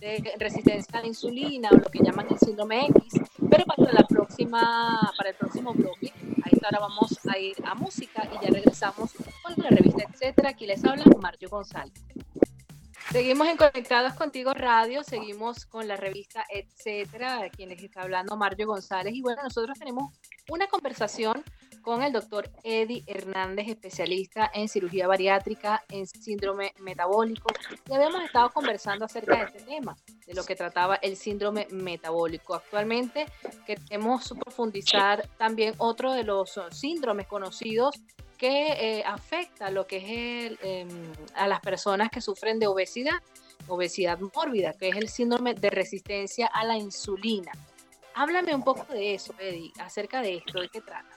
de 0.01 0.33
resistencia 0.39 0.99
a 0.99 1.03
la 1.03 1.09
insulina 1.09 1.69
o 1.73 1.77
lo 1.77 1.91
que 1.91 1.99
llaman 2.03 2.27
el 2.31 2.39
síndrome 2.39 2.87
X, 2.87 3.21
pero 3.51 3.65
para 3.67 3.93
la 3.93 4.07
próxima, 4.25 5.13
para 5.17 5.31
el 5.31 5.37
próximo 5.37 5.75
bloque, 5.75 6.13
ahí 6.45 6.59
ahora 6.65 6.79
vamos 6.81 7.19
a 7.29 7.39
ir 7.39 7.57
a 7.65 7.75
música 7.75 8.27
y 8.33 8.45
ya 8.45 8.53
regresamos 8.53 9.13
con 9.43 9.55
la 9.57 9.69
revista 9.69 10.05
etcétera. 10.11 10.51
Aquí 10.51 10.67
les 10.67 10.85
habla 10.85 11.05
Mario 11.21 11.49
González. 11.51 11.93
Seguimos 13.13 13.47
en 13.49 13.57
Conectados 13.57 14.15
Contigo 14.15 14.55
Radio, 14.55 15.05
seguimos 15.05 15.67
con 15.67 15.87
la 15.87 15.97
revista 15.97 16.45
Etcétera, 16.51 17.49
quien 17.51 17.69
les 17.69 17.83
está 17.83 18.03
hablando 18.03 18.37
Mario 18.37 18.67
González. 18.67 19.15
Y 19.15 19.21
bueno, 19.21 19.43
nosotros 19.43 19.79
tenemos 19.79 20.13
una 20.49 20.67
conversación 20.69 21.45
con 21.85 22.03
el 22.03 22.13
doctor 22.13 22.51
Eddie 22.65 23.05
Hernández, 23.07 23.69
especialista 23.69 24.51
en 24.55 24.69
cirugía 24.69 25.07
bariátrica, 25.07 25.85
en 25.91 26.07
síndrome 26.07 26.73
metabólico. 26.81 27.49
Y 27.89 27.95
habíamos 27.95 28.25
estado 28.25 28.51
conversando 28.51 29.05
acerca 29.05 29.37
de 29.37 29.45
este 29.45 29.61
tema, 29.61 29.95
de 30.27 30.35
lo 30.35 30.45
que 30.45 30.57
trataba 30.57 30.97
el 30.97 31.17
síndrome 31.17 31.69
metabólico. 31.71 32.55
Actualmente 32.55 33.27
queremos 33.67 34.35
profundizar 34.43 35.29
también 35.37 35.75
otro 35.77 36.13
de 36.13 36.25
los 36.25 36.59
síndromes 36.71 37.27
conocidos 37.27 38.01
que 38.39 38.73
eh, 38.73 39.05
afecta 39.07 39.71
lo 39.71 39.87
que 39.87 39.99
es 39.99 40.51
el, 40.51 40.59
em, 40.63 41.13
a 41.35 41.47
las 41.47 41.61
personas 41.61 42.11
que 42.11 42.21
sufren 42.21 42.59
de 42.59 42.67
obesidad, 42.67 43.23
obesidad 43.69 44.19
mórbida, 44.35 44.73
que 44.73 44.89
es 44.89 44.97
el 44.97 45.09
síndrome 45.09 45.55
de 45.55 45.71
resistencia 45.71 46.47
a 46.47 46.65
la 46.65 46.77
insulina. 46.77 47.53
Háblame 48.15 48.55
un 48.55 48.63
poco 48.63 48.93
de 48.93 49.15
eso, 49.15 49.35
Eddie, 49.39 49.73
acerca 49.79 50.23
de 50.23 50.37
esto, 50.37 50.61
¿de 50.61 50.69
qué 50.69 50.81
trata? 50.81 51.14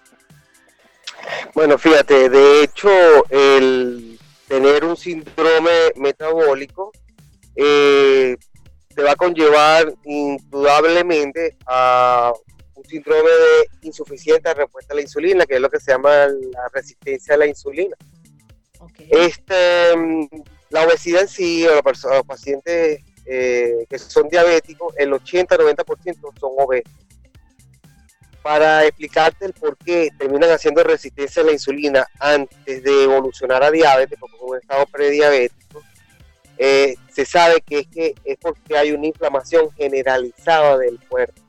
Bueno, 1.54 1.78
fíjate, 1.78 2.30
de 2.30 2.64
hecho, 2.64 2.90
el 3.30 4.20
tener 4.48 4.86
un 4.86 4.96
síndrome 4.96 5.92
metabólico 5.96 6.92
eh, 7.56 8.38
te 8.96 9.04
va 9.04 9.12
a 9.12 9.16
conllevar 9.16 9.94
indudablemente 10.06 11.58
a 11.66 12.32
un 12.76 12.86
síndrome 12.86 13.30
de 13.30 13.88
insuficiente 13.88 14.54
respuesta 14.54 14.94
a 14.94 14.96
la 14.96 15.02
insulina, 15.02 15.46
que 15.46 15.56
es 15.56 15.62
lo 15.62 15.70
que 15.70 15.80
se 15.80 15.92
llama 15.92 16.28
la 16.28 16.70
resistencia 16.74 17.36
a 17.36 17.38
la 17.38 17.48
insulina. 17.48 17.96
Este, 19.10 19.96
mm, 19.96 20.28
la 20.70 20.86
obesidad 20.86 21.24
en 21.24 21.28
sí, 21.28 21.66
o 21.68 21.76
los, 21.76 22.24
pacientes 22.26 23.02
eh, 23.26 23.86
que 23.90 24.00
son 24.00 24.30
diabéticos, 24.30 24.94
el 24.98 25.12
80-90% 25.12 26.40
son 26.40 26.52
obesos. 26.58 26.92
Para 28.48 28.86
explicarte 28.86 29.46
el 29.46 29.52
por 29.52 29.76
qué 29.76 30.10
terminan 30.18 30.50
haciendo 30.52 30.82
resistencia 30.82 31.42
a 31.42 31.46
la 31.46 31.52
insulina 31.52 32.08
antes 32.18 32.82
de 32.82 33.04
evolucionar 33.04 33.62
a 33.62 33.72
diabetes, 33.72 34.18
porque 34.18 34.38
es 34.38 34.42
un 34.42 34.58
estado 34.58 34.86
prediabético, 34.86 35.84
eh, 36.58 36.96
se 37.12 37.26
sabe 37.26 37.60
que 37.60 37.80
es, 37.80 37.88
que 37.88 38.16
es 38.24 38.38
porque 38.38 38.78
hay 38.78 38.94
una 38.94 39.08
inflamación 39.08 39.70
generalizada 39.72 40.78
del 40.78 40.98
cuerpo. 41.10 41.42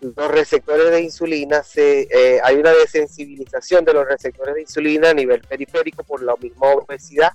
Los 0.00 0.30
receptores 0.30 0.92
de 0.92 1.00
insulina, 1.02 1.64
se, 1.64 2.02
eh, 2.02 2.40
hay 2.44 2.54
una 2.54 2.70
desensibilización 2.70 3.84
de 3.84 3.94
los 3.94 4.06
receptores 4.06 4.54
de 4.54 4.60
insulina 4.60 5.10
a 5.10 5.14
nivel 5.14 5.40
periférico 5.40 6.04
por 6.04 6.22
la 6.22 6.36
misma 6.36 6.68
obesidad, 6.68 7.32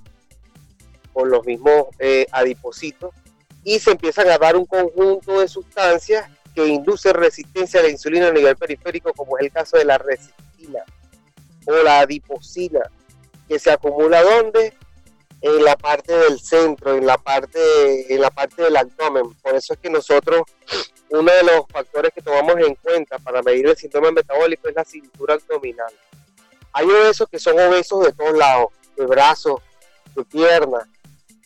por 1.12 1.28
los 1.28 1.44
mismos 1.44 1.88
eh, 1.98 2.26
adipocitos, 2.32 3.12
y 3.64 3.80
se 3.80 3.90
empiezan 3.90 4.30
a 4.30 4.38
dar 4.38 4.56
un 4.56 4.64
conjunto 4.64 5.40
de 5.40 5.46
sustancias 5.46 6.30
que 6.56 6.66
inducen 6.66 7.12
resistencia 7.12 7.80
a 7.80 7.82
la 7.82 7.90
insulina 7.90 8.28
a 8.28 8.32
nivel 8.32 8.56
periférico, 8.56 9.12
como 9.12 9.36
es 9.36 9.44
el 9.44 9.52
caso 9.52 9.76
de 9.76 9.84
la 9.84 9.98
resistina 9.98 10.82
o 11.66 11.82
la 11.82 12.00
adiposina, 12.00 12.80
que 13.46 13.58
se 13.58 13.70
acumula 13.70 14.22
donde? 14.22 14.72
En 15.42 15.62
la 15.62 15.76
parte 15.76 16.16
del 16.16 16.40
centro, 16.40 16.96
en 16.96 17.04
la 17.04 17.18
parte, 17.18 18.12
en 18.12 18.22
la 18.22 18.30
parte 18.30 18.62
del 18.62 18.74
abdomen. 18.74 19.34
Por 19.42 19.54
eso 19.54 19.74
es 19.74 19.78
que 19.78 19.90
nosotros, 19.90 20.44
uno 21.10 21.30
de 21.30 21.42
los 21.42 21.66
factores 21.70 22.10
que 22.14 22.22
tomamos 22.22 22.56
en 22.56 22.74
cuenta 22.76 23.18
para 23.18 23.42
medir 23.42 23.66
el 23.66 23.76
síndrome 23.76 24.12
metabólico 24.12 24.66
es 24.66 24.74
la 24.74 24.84
cintura 24.84 25.34
abdominal. 25.34 25.92
Hay 26.72 26.86
obesos 26.86 27.28
que 27.28 27.38
son 27.38 27.58
obesos 27.60 28.02
de 28.02 28.12
todos 28.12 28.34
lados, 28.34 28.68
de 28.96 29.04
brazos, 29.04 29.60
de 30.14 30.24
piernas, 30.24 30.88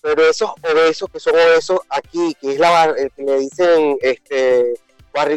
pero 0.00 0.23
esos 0.25 0.52
obesos 0.62 1.11
que 1.12 1.19
son 1.19 1.35
obesos 1.35 1.81
aquí, 1.88 2.37
que 2.40 2.52
es 2.52 2.61
la 2.61 2.95
que 2.95 3.23
le 3.23 3.40
dicen 3.40 3.99
este 4.00 4.75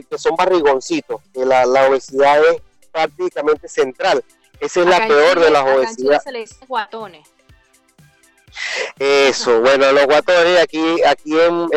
que 0.09 0.17
son 0.17 0.35
barrigoncitos, 0.35 1.21
que 1.33 1.45
la, 1.45 1.63
obesidad 1.87 2.39
es 2.45 2.61
prácticamente 2.91 3.67
central. 3.67 4.23
Esa 4.59 4.81
es 4.81 4.85
la 4.85 5.07
peor 5.07 5.39
de 5.39 5.49
las 5.49 5.63
obesidades. 5.63 6.23
se 6.23 6.31
le 6.31 6.39
dice 6.39 6.65
guatones. 6.67 7.27
Eso, 8.99 9.61
bueno, 9.61 9.91
los 9.91 10.05
guatones 10.05 10.61
aquí, 10.61 11.03
aquí 11.03 11.39
en, 11.39 11.69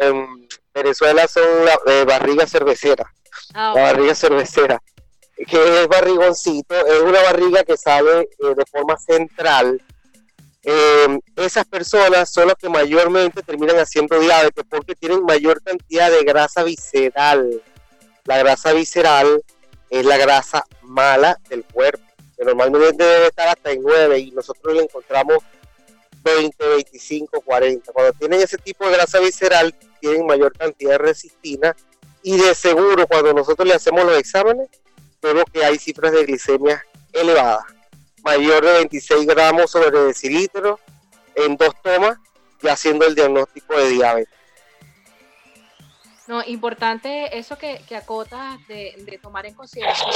en, 0.00 0.48
Venezuela 0.72 1.26
son 1.26 1.64
la 1.64 1.78
eh, 1.86 2.04
barriga 2.04 2.46
cervecera. 2.46 3.12
Ah, 3.54 3.72
la 3.74 3.82
barriga 3.82 4.14
cervecera, 4.14 4.80
que 5.48 5.82
es 5.82 5.88
barrigoncito, 5.88 6.74
es 6.86 7.00
una 7.00 7.20
barriga 7.22 7.64
que 7.64 7.76
sale 7.76 8.20
eh, 8.20 8.54
de 8.56 8.64
forma 8.66 8.96
central 8.96 9.82
eh, 10.62 11.18
esas 11.36 11.64
personas 11.64 12.30
son 12.30 12.48
las 12.48 12.56
que 12.56 12.68
mayormente 12.68 13.42
terminan 13.42 13.78
haciendo 13.78 14.18
diabetes 14.18 14.64
porque 14.68 14.94
tienen 14.94 15.24
mayor 15.24 15.62
cantidad 15.62 16.10
de 16.10 16.22
grasa 16.22 16.62
visceral. 16.62 17.62
La 18.24 18.38
grasa 18.38 18.72
visceral 18.72 19.42
es 19.88 20.04
la 20.04 20.18
grasa 20.18 20.64
mala 20.82 21.38
del 21.48 21.64
cuerpo, 21.64 22.04
que 22.36 22.44
normalmente 22.44 23.02
debe 23.02 23.28
estar 23.28 23.48
hasta 23.48 23.70
en 23.70 23.82
9 23.82 24.18
y 24.18 24.30
nosotros 24.32 24.74
le 24.74 24.82
encontramos 24.82 25.38
20, 26.22 26.68
25, 26.68 27.40
40. 27.40 27.92
Cuando 27.92 28.12
tienen 28.12 28.40
ese 28.42 28.58
tipo 28.58 28.84
de 28.84 28.92
grasa 28.92 29.18
visceral, 29.20 29.74
tienen 30.00 30.26
mayor 30.26 30.52
cantidad 30.56 30.92
de 30.92 30.98
resistina 30.98 31.74
y 32.22 32.36
de 32.36 32.54
seguro 32.54 33.06
cuando 33.06 33.32
nosotros 33.32 33.66
le 33.66 33.74
hacemos 33.74 34.04
los 34.04 34.18
exámenes, 34.18 34.68
vemos 35.22 35.44
que 35.50 35.64
hay 35.64 35.78
cifras 35.78 36.12
de 36.12 36.26
glicemia 36.26 36.84
elevadas 37.14 37.79
mayor 38.22 38.64
de 38.64 38.72
26 38.72 39.26
gramos 39.26 39.70
sobre 39.70 39.90
decilitro 40.04 40.78
en 41.34 41.56
dos 41.56 41.74
tomas 41.82 42.18
y 42.62 42.68
haciendo 42.68 43.06
el 43.06 43.14
diagnóstico 43.14 43.76
de 43.76 43.88
diabetes. 43.90 44.40
No, 46.30 46.44
importante 46.44 47.36
eso 47.36 47.58
que, 47.58 47.80
que 47.88 47.96
acotas 47.96 48.64
de, 48.68 49.18
tomar 49.20 49.46
en 49.46 49.54
consideración 49.54 50.12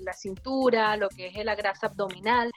la, 0.00 0.12
cintura, 0.14 0.96
lo 0.96 1.10
que 1.10 1.26
es 1.26 1.44
la 1.44 1.54
grasa 1.54 1.88
abdominal, 1.88 2.50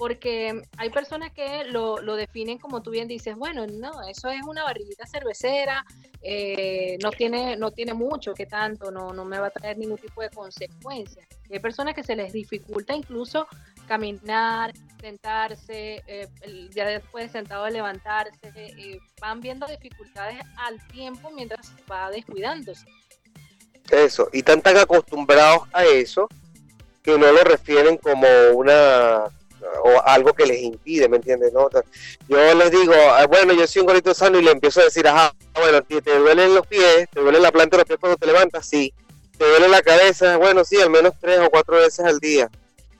porque 0.00 0.62
hay 0.78 0.88
personas 0.88 1.30
que 1.30 1.64
lo, 1.64 1.98
definen 2.16 2.56
como 2.56 2.82
tú 2.82 2.90
bien 2.90 3.06
dices, 3.06 3.36
bueno, 3.36 3.66
no, 3.66 4.00
eso 4.08 4.30
es 4.30 4.40
una 4.48 4.64
barriguita 4.64 5.04
cervecera, 5.06 5.84
eh, 6.22 6.96
no, 7.02 7.10
tiene, 7.10 7.54
no 7.58 7.70
tiene 7.70 7.92
mucho, 7.92 8.32
que 8.32 8.46
tanto, 8.46 8.90
no, 8.90 9.12
no 9.12 9.26
me 9.26 9.38
va 9.38 9.48
a 9.48 9.50
traer 9.50 9.76
ningún 9.76 9.98
tipo 9.98 10.22
de 10.22 10.30
consecuencia. 10.30 11.28
hay 11.52 11.58
personas 11.58 11.94
que 11.94 12.02
se 12.02 12.16
les 12.16 12.32
dificulta 12.32 12.94
incluso 12.96 13.46
caminar, 13.86 14.72
sentarse, 15.02 16.02
eh, 16.06 16.28
ya 16.70 16.86
después 16.86 17.26
de 17.26 17.32
sentado 17.32 17.68
levantarse, 17.68 18.38
eh, 18.54 18.98
van 19.20 19.42
viendo 19.42 19.66
dificultades 19.66 20.38
al 20.56 20.78
tiempo 20.88 21.30
mientras 21.30 21.74
va 21.92 22.10
descuidándose. 22.10 22.86
Eso, 23.90 24.30
y 24.32 24.38
están 24.38 24.62
tan 24.62 24.78
acostumbrados 24.78 25.68
a 25.74 25.84
eso 25.84 26.26
que 27.02 27.18
no 27.18 27.30
lo 27.30 27.44
refieren 27.44 27.98
como 27.98 28.26
una 28.54 29.30
o 29.84 30.02
algo 30.04 30.32
que 30.32 30.46
les 30.46 30.62
impide, 30.62 31.08
¿me 31.08 31.16
entiendes? 31.16 31.52
¿no? 31.52 31.68
Yo 32.28 32.54
les 32.54 32.70
digo, 32.70 32.94
ah, 32.94 33.26
bueno, 33.26 33.52
yo 33.52 33.66
soy 33.66 33.80
un 33.80 33.86
gordito 33.86 34.14
sano 34.14 34.38
y 34.38 34.42
le 34.42 34.50
empiezo 34.50 34.80
a 34.80 34.84
decir, 34.84 35.06
ajá, 35.06 35.34
bueno, 35.54 35.82
te, 35.82 36.00
te 36.02 36.18
duelen 36.18 36.54
los 36.54 36.66
pies, 36.66 37.08
te 37.12 37.20
duele 37.20 37.40
la 37.40 37.52
planta 37.52 37.76
de 37.76 37.82
los 37.82 37.86
pies 37.86 37.98
cuando 37.98 38.16
te 38.16 38.26
levantas, 38.26 38.66
sí. 38.66 38.92
Te 39.36 39.48
duele 39.48 39.68
la 39.68 39.82
cabeza, 39.82 40.36
bueno, 40.36 40.64
sí, 40.64 40.80
al 40.80 40.90
menos 40.90 41.14
tres 41.20 41.38
o 41.40 41.50
cuatro 41.50 41.76
veces 41.76 42.04
al 42.04 42.18
día. 42.18 42.50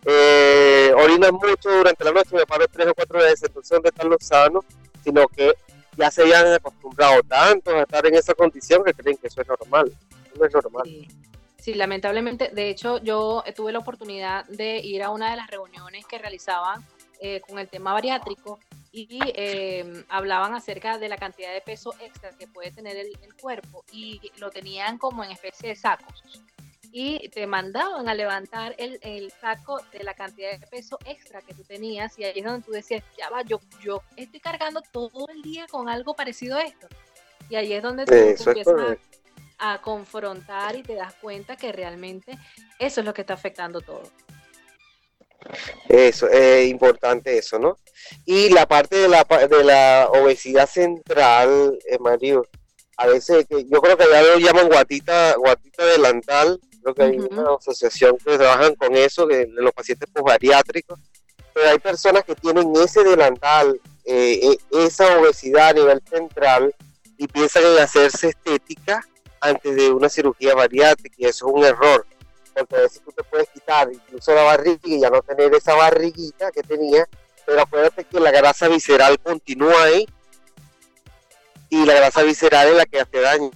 Eh, 0.04 0.92
orinas 0.96 1.32
mucho 1.32 1.70
durante 1.70 2.04
la 2.04 2.12
noche, 2.12 2.30
me 2.32 2.46
paro 2.46 2.66
tres 2.68 2.86
o 2.88 2.94
cuatro 2.94 3.18
veces, 3.18 3.42
entonces 3.44 3.70
¿dónde 3.70 3.90
están 3.90 4.08
los 4.08 4.24
sanos? 4.24 4.64
Sino 5.04 5.28
que 5.28 5.54
ya 5.96 6.10
se 6.10 6.22
hayan 6.22 6.54
acostumbrado 6.54 7.22
tanto 7.24 7.76
a 7.76 7.82
estar 7.82 8.06
en 8.06 8.14
esa 8.14 8.34
condición 8.34 8.82
que 8.82 8.94
creen 8.94 9.18
que 9.18 9.28
eso 9.28 9.42
es 9.42 9.48
normal. 9.48 9.92
No 10.38 10.46
es 10.46 10.54
normal. 10.54 10.88
Lamentablemente. 11.74 12.48
De 12.48 12.68
hecho, 12.68 12.98
yo 12.98 13.42
eh, 13.46 13.52
tuve 13.52 13.72
la 13.72 13.78
oportunidad 13.78 14.44
de 14.46 14.78
ir 14.78 15.02
a 15.02 15.10
una 15.10 15.30
de 15.30 15.36
las 15.36 15.48
reuniones 15.48 16.06
que 16.06 16.18
realizaban 16.18 16.86
eh, 17.20 17.40
con 17.46 17.58
el 17.58 17.68
tema 17.68 17.92
bariátrico 17.92 18.58
y 18.92 19.20
em, 19.34 20.04
hablaban 20.08 20.54
acerca 20.54 20.98
de 20.98 21.08
la 21.08 21.16
cantidad 21.16 21.52
de 21.52 21.60
peso 21.60 21.94
extra 22.00 22.30
que 22.30 22.48
puede 22.48 22.72
tener 22.72 22.96
el, 22.96 23.12
cuerpo 23.40 23.84
y 23.92 24.20
lo 24.38 24.50
tenían 24.50 24.98
como 24.98 25.22
en 25.24 25.30
especie 25.30 25.70
de 25.70 25.76
sacos. 25.76 26.22
Y 26.92 27.28
te 27.28 27.46
mandaban 27.46 28.08
a 28.08 28.14
levantar 28.14 28.74
el, 28.78 28.98
el, 29.02 29.30
saco 29.30 29.80
de 29.92 30.02
la 30.02 30.14
cantidad 30.14 30.50
de 30.58 30.66
peso 30.66 30.98
extra 31.04 31.40
que 31.40 31.54
tú 31.54 31.62
tenías 31.62 32.18
y 32.18 32.24
ahí 32.24 32.40
es 32.40 32.44
donde 32.44 32.66
tú 32.66 32.72
decías, 32.72 33.04
ya 33.16 33.30
va, 33.30 33.42
yo, 33.42 33.60
yo 33.82 34.02
estoy 34.16 34.40
cargando 34.40 34.82
todo 34.90 35.28
el 35.28 35.40
día 35.40 35.66
con 35.70 35.88
algo 35.88 36.14
parecido 36.14 36.56
a 36.56 36.62
esto. 36.62 36.88
Y 37.48 37.56
ahí 37.56 37.72
es 37.72 37.82
donde 37.82 38.06
tú, 38.06 38.14
empiezas 38.14 38.66
a 38.66 38.96
confrontar 39.82 40.76
y 40.76 40.82
te 40.82 40.94
das 40.94 41.14
cuenta 41.14 41.56
que 41.56 41.72
realmente 41.72 42.38
eso 42.78 43.00
es 43.00 43.06
lo 43.06 43.14
que 43.14 43.20
está 43.22 43.34
afectando 43.34 43.80
todo. 43.80 44.02
Eso, 45.88 46.28
es 46.28 46.68
importante 46.68 47.38
eso, 47.38 47.58
¿no? 47.58 47.78
Y 48.24 48.50
la 48.50 48.66
parte 48.66 48.96
de 48.96 49.08
la, 49.08 49.24
de 49.24 49.64
la 49.64 50.08
obesidad 50.12 50.68
central, 50.68 51.78
eh, 51.88 51.98
Mario, 51.98 52.46
a 52.96 53.06
veces 53.06 53.46
que 53.48 53.64
yo 53.64 53.80
creo 53.80 53.96
que 53.96 54.04
ya 54.10 54.22
lo 54.22 54.38
llaman 54.38 54.68
guatita, 54.68 55.34
guatita 55.36 55.86
delantal, 55.86 56.60
creo 56.82 56.94
que 56.94 57.02
hay 57.02 57.18
una 57.18 57.54
asociación 57.58 58.16
que 58.18 58.36
trabajan 58.36 58.74
con 58.74 58.94
eso, 58.94 59.26
de, 59.26 59.46
los 59.48 59.72
pacientes 59.72 60.08
bariátricos, 60.12 60.98
pero 61.54 61.70
hay 61.70 61.78
personas 61.78 62.24
que 62.24 62.34
tienen 62.34 62.72
ese 62.76 63.02
delantal, 63.02 63.80
eh, 64.04 64.40
eh, 64.42 64.58
esa 64.86 65.18
obesidad 65.18 65.68
a 65.68 65.72
nivel 65.72 66.02
central 66.08 66.74
y 67.16 67.26
piensan 67.26 67.64
en 67.64 67.78
hacerse 67.78 68.28
estética 68.28 69.06
antes 69.40 69.74
de 69.74 69.90
una 69.90 70.08
cirugía 70.08 70.54
bariátrica 70.54 71.16
y 71.18 71.26
eso 71.26 71.48
es 71.48 71.54
un 71.54 71.64
error, 71.64 72.06
porque 72.54 72.76
a 72.76 72.80
veces 72.80 73.02
tú 73.02 73.12
te 73.12 73.22
puedes 73.24 73.48
quitar 73.48 73.90
incluso 73.92 74.34
la 74.34 74.42
barriga 74.42 74.80
y 74.84 75.00
ya 75.00 75.10
no 75.10 75.22
tener 75.22 75.54
esa 75.54 75.74
barriguita 75.74 76.50
que 76.52 76.62
tenía, 76.62 77.08
pero 77.46 77.62
acuérdate 77.62 78.04
que 78.04 78.20
la 78.20 78.30
grasa 78.30 78.68
visceral 78.68 79.18
continúa 79.20 79.84
ahí 79.84 80.06
y 81.70 81.84
la 81.84 81.94
grasa 81.94 82.22
visceral 82.22 82.68
es 82.68 82.74
la 82.74 82.86
que 82.86 83.00
hace 83.00 83.20
daño. 83.20 83.50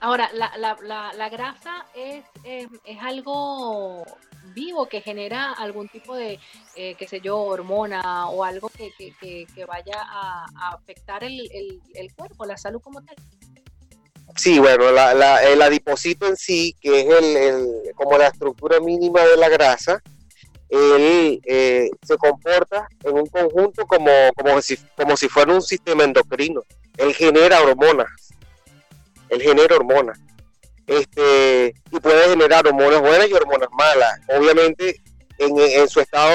Ahora, 0.00 0.30
la, 0.32 0.56
la, 0.56 1.12
la, 1.12 1.28
grasa 1.28 1.84
es, 1.92 2.24
es, 2.44 2.68
algo 3.00 4.04
vivo 4.54 4.86
que 4.86 5.00
genera 5.00 5.52
algún 5.52 5.88
tipo 5.88 6.14
de, 6.14 6.38
eh, 6.76 6.94
qué 6.94 7.08
sé 7.08 7.20
yo, 7.20 7.36
hormona 7.36 8.28
o 8.28 8.44
algo 8.44 8.68
que, 8.68 8.92
que, 8.92 9.44
que, 9.52 9.64
vaya 9.64 9.96
a, 10.00 10.46
afectar 10.72 11.24
el, 11.24 11.40
el, 11.52 11.82
el 11.94 12.14
cuerpo, 12.14 12.46
la 12.46 12.56
salud 12.56 12.80
como 12.80 13.02
tal. 13.02 13.16
Sí, 14.38 14.60
bueno, 14.60 14.92
la, 14.92 15.42
el 15.42 15.60
adiposito 15.60 16.28
en 16.28 16.36
sí, 16.36 16.76
que 16.80 17.00
es 17.00 17.06
el, 17.06 17.92
como 17.96 18.16
la 18.16 18.28
estructura 18.28 18.78
mínima 18.78 19.24
de 19.24 19.36
la 19.36 19.48
grasa, 19.48 20.00
él 20.68 21.40
eh, 21.44 21.90
se 22.06 22.16
comporta 22.16 22.86
en 23.02 23.14
un 23.14 23.26
conjunto 23.26 23.84
como, 23.84 24.12
como, 24.36 24.62
si, 24.62 24.76
como 24.96 25.16
si 25.16 25.28
fuera 25.28 25.52
un 25.52 25.60
sistema 25.60 26.04
endocrino. 26.04 26.62
Él 26.98 27.14
genera 27.14 27.60
hormonas. 27.62 28.08
Él 29.28 29.42
genera 29.42 29.74
hormonas. 29.74 30.20
Este, 30.86 31.74
y 31.90 32.00
puede 32.00 32.28
generar 32.28 32.64
hormonas 32.64 33.00
buenas 33.00 33.28
y 33.28 33.32
hormonas 33.32 33.68
malas. 33.72 34.20
Obviamente, 34.28 35.00
en, 35.38 35.88
su 35.88 36.00
estado 36.00 36.32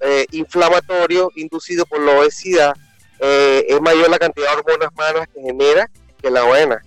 eh, 0.00 0.26
inflamatorio 0.32 1.32
inducido 1.36 1.86
por 1.86 2.00
la 2.00 2.18
obesidad, 2.18 2.74
eh, 3.18 3.64
es 3.66 3.80
mayor 3.80 4.10
la 4.10 4.18
cantidad 4.18 4.50
de 4.50 4.56
hormonas 4.56 4.90
malas 4.94 5.26
que 5.32 5.40
genera 5.40 5.90
que 6.20 6.30
la 6.30 6.42
buena. 6.42 6.82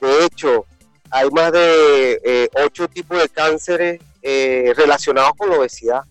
De 0.00 0.24
hecho, 0.24 0.66
hay 1.10 1.28
más 1.30 1.52
de 1.52 2.20
eh, 2.24 2.48
ocho 2.64 2.88
tipos 2.88 3.18
de 3.18 3.28
cánceres 3.28 4.00
eh, 4.22 4.72
relacionados 4.76 5.32
con 5.36 5.50
la 5.50 5.58
obesidad. 5.58 6.02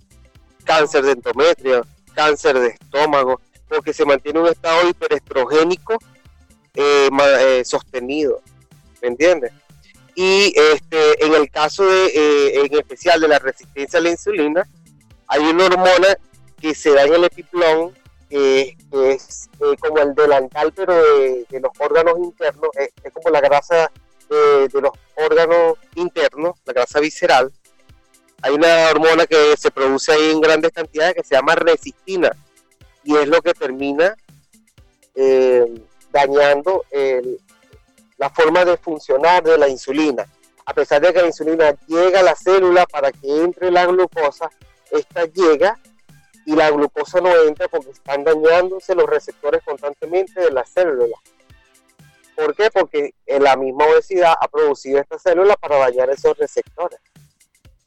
Cáncer 0.63 1.03
de 1.03 1.13
endometrio, 1.13 1.85
cáncer 2.13 2.59
de 2.59 2.67
estómago, 2.67 3.41
porque 3.67 3.93
se 3.93 4.05
mantiene 4.05 4.39
un 4.39 4.47
estado 4.47 4.87
hiperestrogénico 4.87 5.97
eh, 6.75 7.61
sostenido. 7.65 8.41
¿Me 9.01 9.07
entiendes? 9.07 9.51
Y 10.15 10.53
este, 10.55 11.25
en 11.25 11.33
el 11.33 11.49
caso 11.49 11.85
de, 11.85 12.61
en 12.65 12.73
especial 12.77 13.21
de 13.21 13.27
la 13.29 13.39
resistencia 13.39 13.99
a 13.99 14.01
la 14.01 14.11
insulina, 14.11 14.67
hay 15.27 15.41
una 15.41 15.65
hormona 15.65 16.17
que 16.59 16.75
se 16.75 16.91
da 16.91 17.03
en 17.03 17.13
el 17.13 17.23
que, 18.29 18.77
es 18.91 19.49
como 19.79 19.99
el 19.99 20.13
delantal, 20.13 20.71
pero 20.73 20.93
de, 20.95 21.45
los 21.59 21.71
órganos 21.79 22.17
internos, 22.19 22.69
es, 22.75 23.13
como 23.13 23.29
la 23.29 23.41
grasa 23.41 23.91
de, 24.29 24.69
los 24.81 24.91
órganos 25.15 25.77
internos, 25.95 26.55
la 26.65 26.73
grasa 26.73 26.99
visceral, 26.99 27.51
hay 28.41 28.53
una 28.53 28.89
hormona 28.89 29.25
que 29.25 29.55
se 29.57 29.71
produce 29.71 30.13
ahí 30.13 30.31
en 30.31 30.39
grandes 30.39 30.71
cantidades 30.71 31.15
que 31.15 31.23
se 31.23 31.35
llama 31.35 31.55
resistina 31.55 32.31
y 33.03 33.17
es 33.17 33.27
lo 33.27 33.41
que 33.41 33.53
termina 33.53 34.15
eh, 35.15 35.65
dañando 36.11 36.85
la 38.17 38.29
forma 38.29 38.63
de 38.63 38.77
funcionar 38.77 39.43
de 39.43 39.57
la 39.57 39.67
insulina. 39.67 40.25
A 40.65 40.73
pesar 40.73 41.01
de 41.01 41.11
que 41.11 41.21
la 41.21 41.27
insulina 41.27 41.75
llega 41.87 42.19
a 42.19 42.23
la 42.23 42.35
célula 42.35 42.85
para 42.85 43.11
que 43.11 43.43
entre 43.43 43.71
la 43.71 43.85
glucosa, 43.87 44.49
esta 44.91 45.25
llega 45.25 45.79
y 46.49 46.55
la 46.55 46.71
glucosa 46.71 47.21
no 47.21 47.31
entra 47.43 47.67
porque 47.67 47.91
están 47.91 48.23
dañándose 48.23 48.95
los 48.95 49.05
receptores 49.05 49.61
constantemente 49.63 50.41
de 50.41 50.49
la 50.49 50.65
célula. 50.65 51.15
¿Por 52.35 52.55
qué? 52.55 52.71
Porque 52.71 53.13
la 53.27 53.55
misma 53.55 53.85
obesidad 53.85 54.33
ha 54.41 54.47
producido 54.47 54.99
esta 54.99 55.19
célula 55.19 55.55
para 55.57 55.77
dañar 55.77 56.09
esos 56.09 56.35
receptores. 56.35 56.99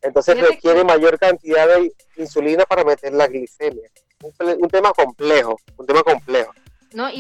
Entonces 0.01 0.41
requiere 0.41 0.85
mayor 0.85 1.19
cantidad 1.19 1.67
de 1.67 1.93
insulina 2.17 2.65
para 2.65 2.85
meter 2.85 3.13
la 3.13 3.27
glicemia. 3.27 3.91
Un, 4.23 4.69
tema 4.69 4.93
complejo, 4.93 5.59
un 5.77 5.85
tema 5.85 6.05
complejo. 6.05 6.53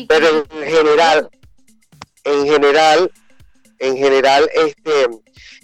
Pero 0.06 0.44
en 0.48 0.70
general, 0.70 1.28
en 2.22 2.46
general, 2.46 3.10
en 3.80 3.96
general, 3.96 4.48
este 4.54 5.08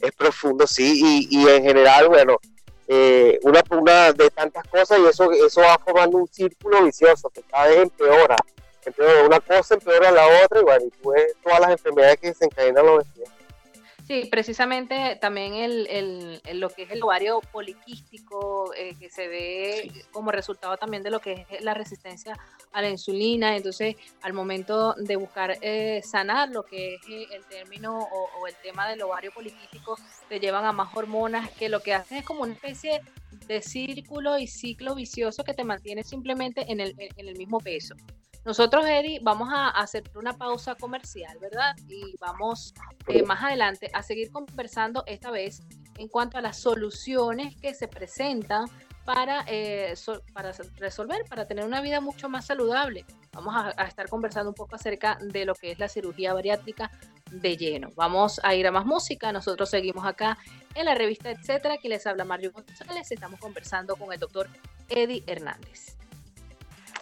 es 0.02 0.12
profundo, 0.16 0.66
sí, 0.66 1.28
y, 1.30 1.38
y 1.38 1.48
en 1.48 1.62
general, 1.62 2.08
bueno, 2.08 2.38
eh, 2.88 3.38
una, 3.42 3.62
una 3.70 4.12
de 4.12 4.31
tantas 4.31 4.66
cosas 4.66 4.98
y 4.98 5.07
eso, 5.07 5.31
eso 5.31 5.61
va 5.61 5.79
formando 5.79 6.16
un 6.16 6.27
círculo 6.27 6.83
vicioso 6.83 7.29
que 7.29 7.42
cada 7.42 7.66
vez 7.66 7.83
empeora. 7.83 8.37
empeora. 8.85 9.27
Una 9.27 9.40
cosa 9.40 9.74
empeora 9.74 10.11
la 10.11 10.27
otra 10.44 10.61
y 10.61 10.64
bueno, 10.64 10.87
y 10.87 10.90
todas 11.42 11.61
las 11.61 11.70
enfermedades 11.72 12.16
que 12.16 12.29
desencadenan 12.29 12.87
la 12.87 12.92
obesidad. 12.92 13.38
Sí, 14.09 14.27
precisamente 14.31 15.18
también 15.21 15.53
el, 15.53 15.87
el, 16.47 16.61
lo 16.61 16.71
que 16.71 16.85
es 16.85 16.90
el 16.92 17.03
ovario 17.03 17.42
poliquístico, 17.53 18.73
eh, 18.75 18.97
que 18.99 19.11
se 19.11 19.29
ve 19.29 19.92
como 20.12 20.33
resultado 20.33 20.79
también 20.79 21.03
de 21.03 21.11
lo 21.11 21.21
que 21.21 21.47
es 21.51 21.61
la 21.62 21.75
resistencia 21.75 22.35
a 22.73 22.81
la 22.81 22.88
insulina. 22.88 23.55
Entonces, 23.55 23.97
al 24.23 24.33
momento 24.33 24.94
de 24.94 25.16
buscar 25.16 25.59
eh, 25.61 26.01
sanar 26.03 26.49
lo 26.49 26.62
que 26.62 26.94
es 26.94 27.03
eh, 27.07 27.27
el 27.33 27.44
término 27.44 27.99
o, 27.99 28.47
el 28.47 28.55
tema 28.62 28.88
del 28.88 29.03
ovario 29.03 29.31
poliquístico, 29.31 29.99
te 30.31 30.40
llevan 30.40 30.64
a 30.64 30.73
más 30.73 30.88
hormonas 30.97 31.51
que 31.51 31.68
lo 31.68 31.81
que 31.81 31.92
hacen 31.92 32.16
es 32.16 32.25
como 32.25 32.44
una 32.44 32.55
especie 32.55 33.03
de 33.47 33.61
círculo 33.61 34.38
y 34.38 34.47
ciclo 34.47 34.94
vicioso 34.94 35.44
que 35.44 35.53
te 35.53 35.64
mantiene 35.64 36.03
simplemente 36.03 36.64
en 36.73 36.81
el, 36.81 36.94
en 36.99 37.29
el 37.29 37.37
mismo 37.37 37.59
peso. 37.59 37.94
Nosotros, 38.44 38.87
Eddie, 38.87 39.20
vamos 39.22 39.48
a 39.53 39.68
hacer 39.68 40.05
una 40.14 40.33
pausa 40.33 40.74
comercial, 40.74 41.37
¿verdad? 41.38 41.77
Y 41.88 42.16
vamos 42.18 42.72
eh, 43.07 43.22
más 43.22 43.42
adelante 43.42 43.90
a 43.92 44.03
seguir 44.03 44.31
conversando 44.31 45.05
esta 45.07 45.31
vez 45.31 45.61
en 45.98 46.09
cuanto 46.09 46.38
a 46.38 46.40
las 46.40 46.59
soluciones 46.59 47.57
que 47.57 47.74
se 47.74 47.88
presentan 47.88 48.66
para, 49.05 49.42
eh, 49.46 49.94
resolver, 50.77 51.24
para 51.31 51.46
tener 51.46 51.64
una 51.64 51.81
vida 51.81 52.01
mucho 52.01 52.29
más 52.29 52.46
saludable. 52.46 53.07
Vamos 53.33 53.55
a, 53.57 53.85
estar 53.85 54.09
conversando 54.09 54.51
un 54.51 54.55
poco 54.55 54.77
acerca 54.77 55.18
de 55.20 55.44
lo 55.44 55.55
que 55.55 55.70
es 55.70 55.79
la 55.79 55.88
cirugía 55.88 56.35
bariátrica 56.35 56.90
de 57.31 57.57
lleno. 57.57 57.88
Vamos 57.96 58.40
a 58.42 58.55
ir 58.55 58.66
a 58.66 58.70
más 58.70 58.85
música. 58.85 59.33
Nosotros 59.33 59.70
seguimos 59.70 60.05
acá 60.05 60.37
en 60.74 60.85
la 60.85 60.94
revista 60.94 61.31
Etcétera. 61.31 61.74
Aquí 61.74 61.88
les 61.88 62.07
habla 62.07 62.24
Mario 62.24 62.53
González. 62.53 63.11
Estamos 63.11 63.40
conversando 63.40 63.96
con 63.96 64.12
el 64.12 64.18
doctor 64.18 64.48
Eddie 64.90 65.24
Hernández. 65.27 65.96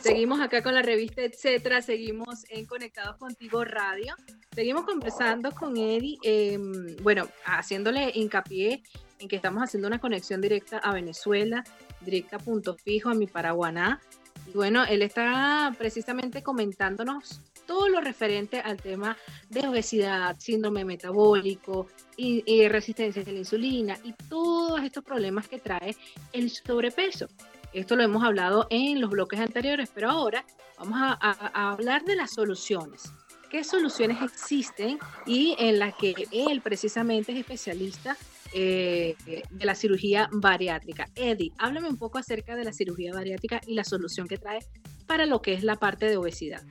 Seguimos 0.00 0.40
acá 0.40 0.62
con 0.62 0.74
la 0.74 0.82
revista 0.82 1.22
Etcétera, 1.22 1.82
seguimos 1.82 2.44
en 2.48 2.66
Conectados 2.66 3.16
Contigo 3.16 3.64
Radio. 3.64 4.14
Seguimos 4.54 4.85
conversando 4.85 5.50
con 5.52 5.76
Eddie, 5.76 6.18
em, 6.22 6.96
bueno, 7.02 7.28
haciéndole 7.44 8.12
hincapié 8.14 8.82
en 9.18 9.28
que 9.28 9.37
estamos 9.37 9.62
haciendo 9.62 9.88
una 9.88 9.98
conexión 9.98 10.40
directa 10.40 10.78
a 10.78 10.92
Venezuela, 10.92 11.64
directa 12.00 12.37
a 12.37 12.38
punto 12.38 12.76
fijo, 12.76 13.11
a 13.11 13.14
mi 13.14 13.26
Paraguaná. 13.26 14.00
Y 14.46 14.52
bueno, 14.52 14.85
él 14.85 15.02
está 15.02 15.74
precisamente 15.76 16.42
comentándonos 16.42 17.40
todo 17.66 17.88
lo 17.88 18.00
referente 18.00 18.61
al 18.61 18.76
tema 18.76 19.16
de 19.50 19.66
obesidad, 19.66 20.37
síndrome 20.38 20.85
metabólico 20.85 21.88
y, 22.16 22.44
y, 22.46 22.68
resistencia 22.68 23.22
a 23.22 23.32
la 23.32 23.38
insulina 23.38 23.98
y 24.04 24.12
todos 24.28 24.80
estos 24.82 25.02
problemas 25.02 25.48
que 25.48 25.59
trae 25.59 25.96
el 26.32 26.50
sobrepeso. 26.50 27.28
Esto 27.76 27.94
lo 27.94 28.02
hemos 28.02 28.24
hablado 28.24 28.66
en 28.70 29.02
los 29.02 29.10
bloques 29.10 29.38
anteriores, 29.38 29.90
pero 29.94 30.08
ahora 30.08 30.46
vamos 30.78 30.98
a, 30.98 31.70
hablar 31.72 32.06
de 32.06 32.16
las 32.16 32.30
soluciones. 32.30 33.12
¿Qué 33.50 33.64
soluciones 33.64 34.16
existen 34.22 34.98
y 35.26 35.54
en 35.58 35.78
las 35.78 35.94
que 35.94 36.14
él 36.32 36.62
precisamente 36.62 37.32
es 37.32 37.38
especialista 37.38 38.16
eh, 38.54 39.14
de 39.26 39.64
la 39.66 39.74
cirugía 39.74 40.30
bariátrica? 40.32 41.10
Eddie, 41.14 41.52
háblame 41.58 41.90
un 41.90 41.98
poco 41.98 42.16
acerca 42.16 42.56
de 42.56 42.64
la 42.64 42.72
cirugía 42.72 43.12
bariátrica 43.12 43.60
y 43.66 43.74
la 43.74 43.84
solución 43.84 44.26
que 44.26 44.38
trae 44.38 44.60
para 45.06 45.26
lo 45.26 45.42
que 45.42 45.52
es 45.52 45.62
la 45.62 45.76
parte 45.76 46.06
de 46.06 46.16
obesidad. 46.16 46.62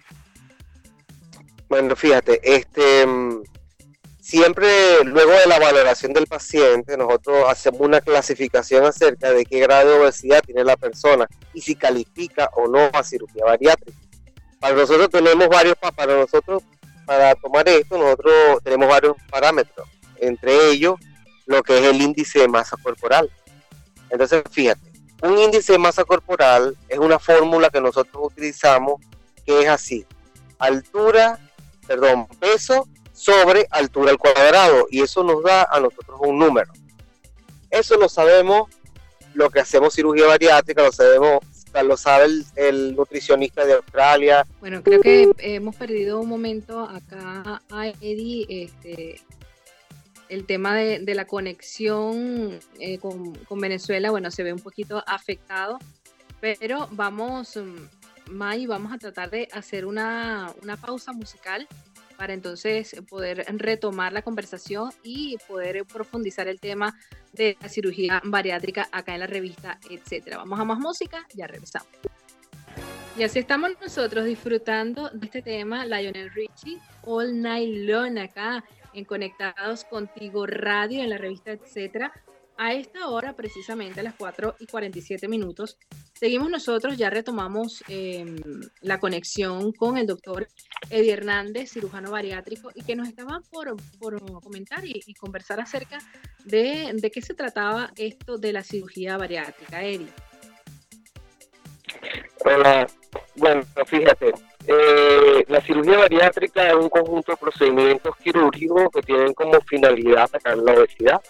Bueno, 1.69 1.95
fíjate, 1.95 2.39
este, 2.43 3.05
Siempre 4.25 5.03
luego 5.03 5.33
de 5.33 5.45
la 5.45 5.59
valoración 5.59 6.11
del 6.11 6.25
paciente, 6.25 6.97
nosotros 6.97 7.45
hacemos 7.47 7.81
una 7.81 8.01
clasificación 8.01 8.83
acerca 8.83 9.31
de 9.31 9.45
qué 9.45 9.59
grado 9.59 9.91
de 9.91 9.99
obesidad 9.99 10.41
tiene 10.43 10.63
la 10.63 10.75
persona 10.75 11.27
y 11.53 11.61
si 11.61 11.75
califica 11.75 12.49
o 12.55 12.67
no 12.67 12.89
a 12.91 13.03
cirugía 13.03 13.45
bariátrica. 13.45 13.95
Para 14.59 14.73
nosotros 14.73 15.11
tenemos 15.11 15.47
varios, 15.47 15.75
para 15.77 16.17
nosotros, 16.17 16.63
para 17.05 17.35
tomar 17.35 17.69
esto, 17.69 17.99
nosotros 17.99 18.63
tenemos 18.63 18.89
varios 18.89 19.15
parámetros, 19.29 19.87
entre 20.15 20.71
ellos 20.71 20.95
lo 21.45 21.61
que 21.61 21.77
es 21.77 21.83
el 21.83 22.01
índice 22.01 22.39
de 22.39 22.47
masa 22.47 22.77
corporal. 22.81 23.29
Entonces, 24.09 24.41
fíjate, 24.49 24.91
un 25.21 25.37
índice 25.37 25.73
de 25.73 25.77
masa 25.77 26.03
corporal 26.03 26.75
es 26.89 26.97
una 26.97 27.19
fórmula 27.19 27.69
que 27.69 27.79
nosotros 27.79 28.31
utilizamos 28.31 28.99
que 29.45 29.61
es 29.61 29.69
así, 29.69 30.03
altura, 30.57 31.37
perdón, 31.85 32.25
peso 32.39 32.87
sobre 33.15 33.65
altura 33.71 34.11
al 34.11 34.17
cuadrado 34.17 34.87
y 34.91 35.01
eso 35.01 35.23
nos 35.23 35.41
da 35.41 35.67
a 35.71 35.79
nosotros 35.79 36.19
un 36.21 36.37
número. 36.37 36.71
Eso 37.71 37.97
lo 37.97 38.09
sabemos, 38.09 38.69
lo 39.33 39.49
que 39.49 39.61
hacemos 39.61 39.93
cirugía 39.93 40.27
bariátrica, 40.27 40.83
lo 40.83 40.91
sabemos, 40.91 41.39
lo 41.83 41.97
sabe 41.97 42.27
el, 42.55 42.93
nutricionista 42.95 43.65
de 43.65 43.73
Australia. 43.73 44.45
Bueno, 44.59 44.83
creo 44.83 45.01
que 45.01 45.31
hemos 45.39 45.75
perdido 45.77 46.19
un 46.19 46.27
momento 46.27 46.81
acá 46.81 47.61
a 47.71 47.87
Eddie, 47.87 48.45
este, 48.49 49.21
el 50.27 50.45
tema 50.45 50.75
de, 50.75 51.15
la 51.15 51.25
conexión 51.25 52.59
eh, 52.79 52.99
con, 52.99 53.59
Venezuela, 53.61 54.11
bueno, 54.11 54.29
se 54.29 54.43
ve 54.43 54.51
un 54.51 54.59
poquito 54.59 55.01
afectado, 55.07 55.79
pero 56.41 56.89
vamos, 56.91 57.55
mm, 57.55 58.31
May, 58.33 58.65
vamos 58.65 58.91
a 58.91 58.97
tratar 58.97 59.29
de 59.29 59.47
hacer 59.53 59.85
una, 59.85 60.53
una 60.61 60.75
pausa 60.75 61.13
musical 61.13 61.65
para 62.17 62.33
entonces 62.33 62.95
poder 63.09 63.45
retomar 63.57 64.13
la 64.13 64.21
conversación 64.21 64.91
y 65.03 65.37
poder 65.47 65.85
profundizar 65.85 66.47
el 66.47 66.59
tema 66.59 66.97
de 67.33 67.57
la 67.61 67.69
cirugía 67.69 68.21
bariátrica 68.23 68.87
acá 68.91 69.13
en 69.13 69.19
la 69.21 69.27
revista, 69.27 69.79
etcétera. 69.89 70.37
Vamos 70.37 70.59
a 70.59 70.65
más 70.65 70.79
música, 70.79 71.25
ya 71.33 71.47
regresamos. 71.47 71.89
Y 73.17 73.23
así 73.23 73.39
estamos 73.39 73.71
nosotros 73.81 74.25
disfrutando 74.25 75.09
de 75.09 75.25
este 75.25 75.41
tema, 75.41 75.85
Lionel 75.85 76.31
Richie, 76.31 76.79
All 77.03 77.41
Night 77.41 77.87
Long 77.87 78.17
acá 78.17 78.63
en 78.93 79.05
Conectados 79.05 79.85
Contigo 79.85 80.45
Radio 80.45 81.01
en 81.01 81.09
la 81.09 81.17
revista, 81.17 81.51
etcétera. 81.51 82.11
A 82.57 82.73
esta 82.73 83.09
hora, 83.09 83.33
precisamente 83.33 83.99
a 83.99 84.03
las 84.03 84.15
4 84.15 84.55
y 84.59 84.67
47 84.67 85.27
minutos, 85.27 85.77
seguimos 86.13 86.49
nosotros, 86.49 86.95
ya 86.95 87.09
retomamos 87.09 87.83
em, 87.89 88.37
la 88.79 88.97
conexión 88.99 89.73
con 89.73 89.97
el 89.97 90.07
doctor 90.07 90.47
Eddie 90.89 91.13
Hernández, 91.13 91.71
cirujano 91.71 92.11
bariátrico, 92.11 92.71
y 92.73 92.83
que 92.83 92.95
nos 92.95 93.09
estaba 93.09 93.41
por, 93.51 93.75
comentar 94.41 94.85
y, 94.85 95.13
conversar 95.15 95.59
acerca 95.59 95.97
de, 96.45 96.91
de, 96.93 97.11
qué 97.11 97.21
se 97.21 97.33
trataba 97.33 97.91
esto 97.97 98.37
de 98.37 98.53
la 98.53 98.63
cirugía 98.63 99.17
bariátrica. 99.17 99.83
Eddie. 99.83 100.07
Hola, 102.45 102.87
bueno, 103.35 103.63
fíjate, 103.85 104.33
eh, 104.67 105.45
la 105.49 105.59
cirugía 105.59 105.97
bariátrica 105.97 106.69
es 106.69 106.75
un 106.75 106.89
conjunto 106.89 107.33
de 107.33 107.37
procedimientos 107.37 108.15
quirúrgicos 108.17 108.89
que 108.93 109.01
tienen 109.01 109.33
como 109.33 109.59
finalidad 109.61 110.23
atacar 110.23 110.57
la 110.57 110.73
obesidad 110.73 111.21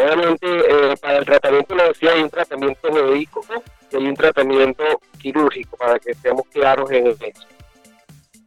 Obviamente, 0.00 0.46
eh, 0.46 0.96
para 0.96 1.18
el 1.18 1.26
tratamiento 1.26 1.74
de 1.74 1.82
la 1.82 1.88
obesidad 1.88 2.14
hay 2.14 2.22
un 2.22 2.30
tratamiento 2.30 2.90
médico 2.90 3.44
y 3.90 3.96
hay 3.96 4.06
un 4.06 4.14
tratamiento 4.14 4.84
quirúrgico, 5.18 5.76
para 5.76 5.98
que 5.98 6.12
estemos 6.12 6.46
claros 6.52 6.90
en 6.90 7.08
eso. 7.08 7.46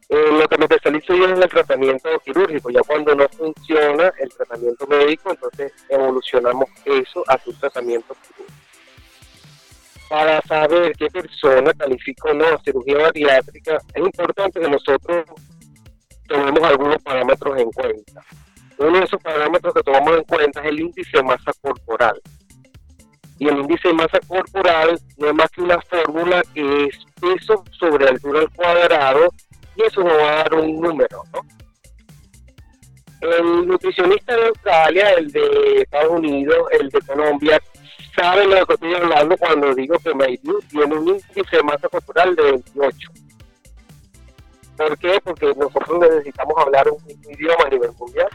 Eh, 0.08 0.30
lo 0.32 0.48
que 0.48 0.58
me 0.58 0.64
especializo 0.64 1.14
yo 1.14 1.26
es 1.26 1.38
el 1.38 1.48
tratamiento 1.48 2.08
quirúrgico. 2.24 2.70
Ya 2.70 2.80
cuando 2.86 3.14
no 3.14 3.28
funciona 3.28 4.12
el 4.18 4.28
tratamiento 4.30 4.86
médico, 4.86 5.30
entonces 5.30 5.72
evolucionamos 5.88 6.68
eso 6.84 7.24
a 7.28 7.40
un 7.46 7.58
tratamiento 7.58 8.14
quirúrgico. 8.14 8.60
Para 10.08 10.42
saber 10.42 10.92
qué 10.96 11.06
persona 11.06 11.72
califica 11.72 12.30
o 12.30 12.34
no 12.34 12.58
cirugía 12.64 12.98
bariátrica, 12.98 13.78
es 13.94 14.04
importante 14.04 14.60
que 14.60 14.68
nosotros 14.68 15.24
tomemos 16.26 16.62
algunos 16.62 17.02
parámetros 17.02 17.58
en 17.58 17.70
cuenta. 17.70 18.24
Uno 18.78 18.98
de 18.98 19.04
esos 19.04 19.22
parámetros 19.22 19.74
que 19.74 19.82
tomamos 19.82 20.16
en 20.16 20.24
cuenta 20.24 20.60
es 20.60 20.66
el 20.66 20.80
índice 20.80 21.16
de 21.16 21.22
masa 21.22 21.52
corporal. 21.60 22.20
Y 23.38 23.48
el 23.48 23.58
índice 23.58 23.88
de 23.88 23.94
masa 23.94 24.18
corporal 24.26 24.98
no 25.16 25.28
es 25.28 25.34
más 25.34 25.50
que 25.50 25.62
una 25.62 25.80
fórmula 25.82 26.42
que 26.54 26.84
es 26.84 26.98
peso 27.20 27.64
sobre 27.78 28.08
altura 28.08 28.40
al 28.40 28.50
cuadrado 28.50 29.28
y 29.76 29.82
eso 29.82 30.02
nos 30.02 30.12
va 30.12 30.32
a 30.32 30.36
dar 30.36 30.54
un 30.54 30.80
número. 30.80 31.22
El 33.20 33.66
nutricionista 33.66 34.36
de 34.36 34.46
Australia, 34.46 35.10
el 35.12 35.32
de 35.32 35.82
Estados 35.82 36.10
Unidos, 36.10 36.68
el 36.78 36.90
de 36.90 37.00
Colombia, 37.00 37.60
sabe 38.14 38.46
lo 38.46 38.66
que 38.66 38.74
estoy 38.74 38.94
hablando 38.94 39.36
cuando 39.36 39.74
digo 39.74 39.98
que 39.98 40.14
Maydew 40.14 40.60
tiene 40.70 40.94
un 40.94 41.08
índice 41.08 41.56
de 41.56 41.62
masa 41.62 41.88
corporal 41.88 42.36
de 42.36 42.42
28. 42.42 43.10
¿Por 44.76 44.98
qué? 44.98 45.20
Porque 45.22 45.46
nosotros 45.56 46.00
necesitamos 46.00 46.54
hablar 46.58 46.88
un 46.88 46.98
idioma 47.30 47.64
a 47.66 47.70
nivel 47.70 47.92
mundial. 47.98 48.28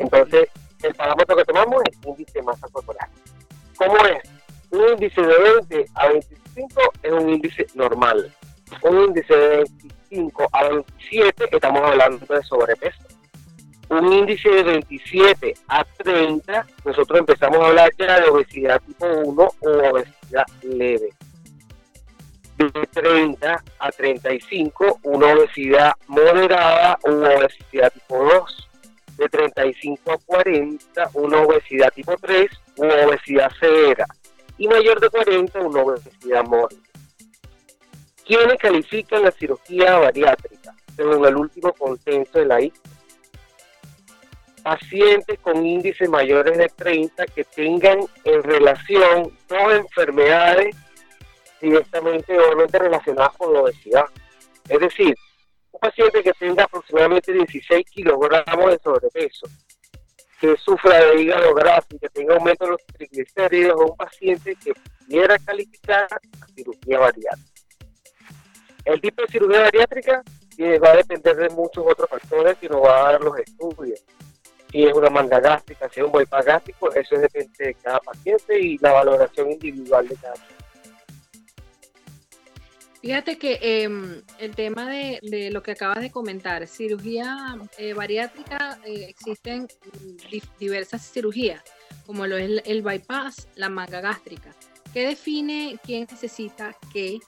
Entonces, 0.00 0.48
el 0.82 0.94
parámetro 0.94 1.36
que 1.36 1.44
tomamos 1.44 1.82
es 1.88 1.96
índice 2.04 2.38
de 2.38 2.42
masa 2.42 2.66
corporal. 2.72 3.08
¿Cómo 3.76 3.96
es? 3.98 4.28
Un 4.70 4.88
índice 4.92 5.20
de 5.20 5.38
20 5.68 5.86
a 5.94 6.08
25 6.08 6.82
es 7.02 7.12
un 7.12 7.30
índice 7.30 7.66
normal. 7.74 8.34
Un 8.82 9.04
índice 9.04 9.36
de 9.36 9.64
25 10.10 10.48
a 10.52 10.68
27 10.68 11.48
estamos 11.52 11.82
hablando 11.82 12.26
de 12.26 12.42
sobrepeso. 12.42 13.02
Un 13.90 14.12
índice 14.12 14.48
de 14.48 14.62
27 14.62 15.54
a 15.68 15.84
30, 15.84 16.66
nosotros 16.84 17.18
empezamos 17.18 17.58
a 17.58 17.66
hablar 17.66 17.90
ya 17.98 18.20
de 18.20 18.30
obesidad 18.30 18.80
tipo 18.82 19.06
1 19.06 19.42
o 19.60 19.68
obesidad 19.68 20.46
leve 20.62 21.10
de 22.68 22.86
30 22.86 23.64
a 23.78 23.90
35, 23.90 25.00
una 25.04 25.32
obesidad 25.32 25.92
moderada, 26.08 26.98
una 27.04 27.30
obesidad 27.30 27.92
tipo 27.92 28.22
2. 28.22 28.69
De 29.20 29.28
35 29.28 30.12
a 30.12 30.16
40, 30.16 31.10
una 31.12 31.42
obesidad 31.42 31.92
tipo 31.92 32.16
3, 32.16 32.50
una 32.78 32.94
obesidad 33.06 33.52
severa. 33.60 34.06
Y 34.56 34.66
mayor 34.66 34.98
de 34.98 35.10
40, 35.10 35.60
una 35.60 35.82
obesidad 35.82 36.42
mórbida. 36.44 36.80
¿Quiénes 38.24 38.56
califican 38.56 39.24
la 39.24 39.30
cirugía 39.30 39.98
bariátrica? 39.98 40.74
Según 40.96 41.26
el 41.26 41.36
último 41.36 41.70
consenso 41.74 42.38
de 42.38 42.46
la 42.46 42.62
I. 42.62 42.72
Pacientes 44.62 45.38
con 45.40 45.66
índices 45.66 46.08
mayores 46.08 46.56
de 46.56 46.70
30 46.70 47.26
que 47.26 47.44
tengan 47.44 47.98
en 48.24 48.42
relación 48.42 49.36
dos 49.48 49.72
enfermedades 49.74 50.74
directamente 51.60 52.38
obviamente 52.38 52.78
relacionadas 52.78 53.36
con 53.36 53.52
la 53.52 53.60
obesidad. 53.60 54.06
Es 54.66 54.80
decir, 54.80 55.14
un 55.72 55.80
paciente 55.80 56.22
que 56.22 56.32
tenga 56.32 56.64
aproximadamente 56.64 57.32
16 57.32 57.86
kilogramos 57.90 58.70
de 58.70 58.78
sobrepeso, 58.78 59.46
que 60.40 60.56
sufra 60.56 61.04
de 61.06 61.22
hígado 61.22 61.54
graso 61.54 61.88
y 61.90 61.98
que 61.98 62.08
tenga 62.08 62.34
aumento 62.34 62.64
de 62.64 62.70
los 62.72 62.86
triglicéridos, 62.86 63.76
o 63.78 63.90
un 63.90 63.96
paciente 63.96 64.56
que 64.56 64.72
pudiera 64.74 65.38
calificar 65.38 66.08
a 66.12 66.46
cirugía 66.54 66.98
bariátrica. 66.98 67.50
El 68.84 69.00
tipo 69.00 69.22
de 69.22 69.28
cirugía 69.28 69.60
bariátrica 69.60 70.22
va 70.82 70.90
a 70.90 70.96
depender 70.96 71.36
de 71.36 71.48
muchos 71.50 71.84
otros 71.86 72.08
factores 72.08 72.58
que 72.58 72.68
nos 72.68 72.82
va 72.82 73.08
a 73.08 73.12
dar 73.12 73.20
los 73.20 73.38
estudios. 73.38 74.02
Si 74.70 74.84
es 74.84 74.94
una 74.94 75.10
manga 75.10 75.40
gástrica, 75.40 75.88
si 75.88 76.00
es 76.00 76.06
un 76.06 76.12
bypass 76.12 76.44
gástrico, 76.44 76.92
eso 76.92 77.16
depende 77.16 77.64
de 77.64 77.74
cada 77.74 77.98
paciente 78.00 78.58
y 78.58 78.78
la 78.78 78.92
valoración 78.92 79.50
individual 79.50 80.06
de 80.06 80.16
cada 80.16 80.34
paciente. 80.34 80.59
Fíjate 83.00 83.38
que 83.38 83.58
em, 83.62 84.20
el 84.38 84.54
tema 84.54 84.90
de, 84.90 85.50
lo 85.50 85.62
que 85.62 85.70
acabas 85.70 86.00
de 86.00 86.10
comentar, 86.10 86.66
cirugía 86.66 87.56
eh, 87.78 87.94
bariátrica, 87.94 88.78
eh, 88.84 89.06
existen 89.08 89.68
diversas 90.58 91.10
cirugías, 91.10 91.62
como 92.04 92.26
lo 92.26 92.36
es 92.36 92.62
el, 92.66 92.82
bypass, 92.82 93.48
la 93.56 93.70
manga 93.70 94.02
gástrica. 94.02 94.50
¿Qué 94.92 95.06
define 95.06 95.78
quién 95.82 96.06
necesita 96.10 96.76
qué 96.92 97.20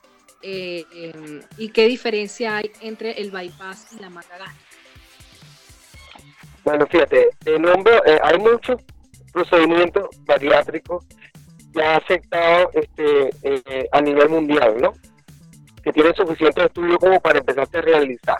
eh, 0.42 0.84
em, 0.92 1.40
y 1.56 1.70
qué 1.70 1.88
diferencia 1.88 2.58
hay 2.58 2.70
entre 2.82 3.12
el 3.12 3.30
bypass 3.30 3.94
y 3.94 4.02
la 4.02 4.10
manga 4.10 4.36
gástrica? 4.36 4.66
Bueno, 6.64 6.86
fíjate, 6.86 7.30
el 7.46 7.62
nombre, 7.62 7.94
hay 8.22 8.38
muchos 8.38 8.82
procedimientos 9.32 10.10
bariátricos 10.26 11.06
ya 11.74 11.96
aceptados 11.96 12.68
este, 12.74 13.30
a 13.90 14.00
nivel 14.02 14.28
mundial, 14.28 14.76
¿no? 14.78 14.92
Que 15.82 15.92
tienen 15.92 16.14
suficiente 16.14 16.64
estudio 16.64 16.98
como 16.98 17.20
para 17.20 17.38
empezar 17.40 17.68
a 17.72 17.80
realizar. 17.80 18.38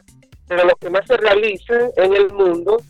Pero 0.49 0.65
lo 0.65 0.77
que 0.77 0.91
más 0.91 1.07
se 1.07 1.17
realiza 1.17 1.75
en 1.97 2.15
el 2.15 2.31
mundo 2.33 2.81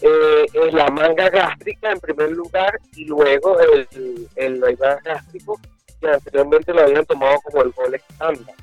eh, 0.00 0.46
es 0.52 0.74
la 0.74 0.88
manga 0.88 1.28
gástrica 1.28 1.92
en 1.92 2.00
primer 2.00 2.30
lugar 2.30 2.78
y 2.94 3.04
luego 3.04 3.58
el, 3.60 4.28
el, 4.36 4.76
gástrico, 4.76 5.60
que 6.00 6.08
anteriormente 6.08 6.72
lo 6.72 6.82
habían 6.82 7.04
tomado 7.06 7.38
como 7.44 7.62
el 7.62 7.72
gol 7.72 7.94
estándar. 7.94 8.54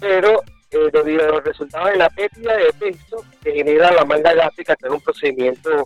Pero 0.00 0.42
eh, 0.70 0.90
debido 0.92 1.24
a 1.24 1.28
los 1.28 1.44
resultados 1.44 1.90
de 1.90 1.96
la 1.96 2.10
pérdida 2.10 2.56
de 2.56 2.72
peso 2.78 3.24
que 3.42 3.52
genera 3.52 3.92
la 3.92 4.04
manga 4.04 4.32
gástrica, 4.32 4.76
que 4.76 4.86
es 4.86 4.92
un 4.92 5.00
procedimiento 5.00 5.84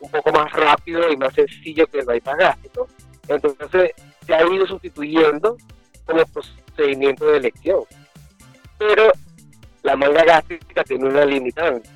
un 0.00 0.10
poco 0.10 0.32
más 0.32 0.52
rápido 0.52 1.10
y 1.10 1.16
más 1.16 1.34
sencillo 1.34 1.86
que 1.86 2.00
el 2.00 2.06
bypass 2.06 2.38
gástrico, 2.38 2.88
entonces 3.28 3.92
se 4.26 4.34
ha 4.34 4.46
ido 4.46 4.66
sustituyendo 4.66 5.56
como 6.06 6.24
procedimiento 6.26 7.26
de 7.26 7.36
elección 7.38 7.84
pero 8.80 9.12
la 9.82 9.94
manga 9.94 10.24
gástrica 10.24 10.82
tiene 10.84 11.04
una 11.04 11.26
limitante. 11.26 11.86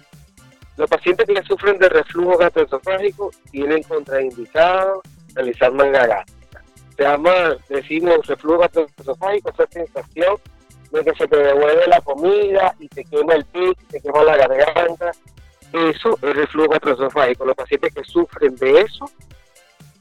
Los 0.76 0.90
pacientes 0.90 1.26
que 1.26 1.42
sufren 1.44 1.78
de 1.78 1.88
reflujo 1.88 2.36
gastroesofágico 2.36 3.30
tienen 3.50 3.82
contraindicado 3.84 5.02
realizar 5.34 5.72
manga 5.72 6.06
gástrica. 6.06 6.62
Se 6.94 7.02
llama, 7.02 7.56
decimos, 7.70 8.26
reflujo 8.26 8.58
gastroesofágico, 8.58 9.50
esa 9.50 9.66
sensación 9.68 10.36
de 10.92 11.04
que 11.04 11.14
se 11.14 11.26
te 11.26 11.36
devuelve 11.36 11.86
la 11.86 12.00
comida 12.02 12.74
y 12.78 12.88
te 12.88 13.04
quema 13.04 13.34
el 13.34 13.46
pecho, 13.46 13.80
te 13.88 14.00
quema 14.02 14.22
la 14.22 14.36
garganta. 14.36 15.10
Eso 15.72 16.18
es 16.20 16.36
reflujo 16.36 16.68
gastroesofágico. 16.68 17.46
Los 17.46 17.56
pacientes 17.56 17.94
que 17.94 18.04
sufren 18.04 18.54
de 18.56 18.82
eso 18.82 19.10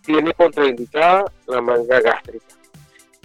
tienen 0.05 0.33
contraindicada 0.33 1.31
la 1.47 1.61
manga 1.61 2.01
gástrica. 2.01 2.45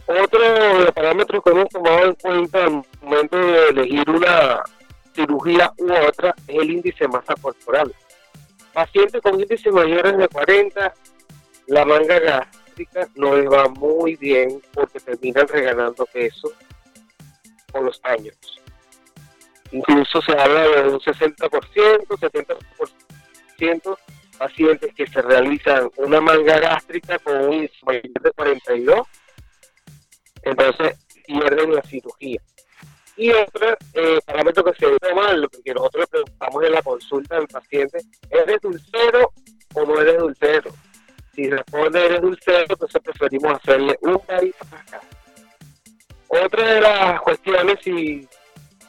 Otro 0.08 0.40
de 0.84 0.90
parámetros 0.90 1.44
que 1.44 1.50
hemos 1.50 1.68
tomado 1.68 2.06
en 2.06 2.14
cuenta 2.14 2.64
al 2.64 2.82
momento 3.02 3.36
de 3.36 3.68
elegir 3.68 4.08
una 4.08 4.62
cirugía 5.14 5.70
u 5.76 5.92
otra 5.92 6.34
es 6.46 6.56
el 6.56 6.70
índice 6.70 7.04
de 7.04 7.08
masa 7.08 7.34
corporal. 7.34 7.94
Pacientes 8.72 9.20
con 9.20 9.38
índices 9.38 9.70
mayores 9.70 10.16
de 10.16 10.26
40, 10.28 10.94
la 11.66 11.84
manga 11.84 12.18
gástrica 12.20 13.06
no 13.16 13.36
les 13.36 13.50
va 13.50 13.68
muy 13.68 14.16
bien 14.16 14.62
porque 14.72 14.98
terminan 14.98 15.46
reganando 15.46 16.06
peso 16.06 16.54
con 17.70 17.84
los 17.84 18.00
años. 18.04 18.34
Incluso 19.72 20.22
se 20.22 20.32
habla 20.32 20.68
de 20.68 20.88
un 20.88 21.00
60%, 21.00 22.06
70% 23.58 23.98
pacientes 24.38 24.94
que 24.94 25.06
se 25.06 25.20
realizan 25.20 25.90
una 25.96 26.18
manga 26.22 26.58
gástrica 26.60 27.18
con 27.18 27.44
un 27.44 27.52
índice 27.52 27.76
mayor 27.84 28.04
de 28.22 28.30
42 28.30 29.06
entonces 30.50 30.96
pierden 31.26 31.74
la 31.74 31.82
cirugía. 31.82 32.40
Y 33.16 33.32
otro 33.32 33.76
eh, 33.94 34.20
parámetro 34.24 34.64
que 34.64 34.74
se 34.74 34.98
toma, 35.00 35.32
lo 35.32 35.48
que 35.48 35.74
nosotros 35.74 36.06
preguntamos 36.08 36.64
en 36.64 36.72
la 36.72 36.82
consulta 36.82 37.36
del 37.36 37.48
paciente, 37.48 37.98
¿eres 38.30 38.60
dulcero 38.62 39.32
o 39.74 39.84
no 39.84 40.00
eres 40.00 40.18
dulcero? 40.18 40.70
Si 41.34 41.50
responde 41.50 42.06
eres 42.06 42.20
dulcero, 42.20 42.66
entonces 42.68 43.02
preferimos 43.02 43.54
hacerle 43.54 43.98
un 44.02 44.14
acá. 44.14 45.00
Otra 46.28 46.74
de 46.74 46.80
las 46.80 47.20
cuestiones, 47.22 47.78
si, 47.82 48.28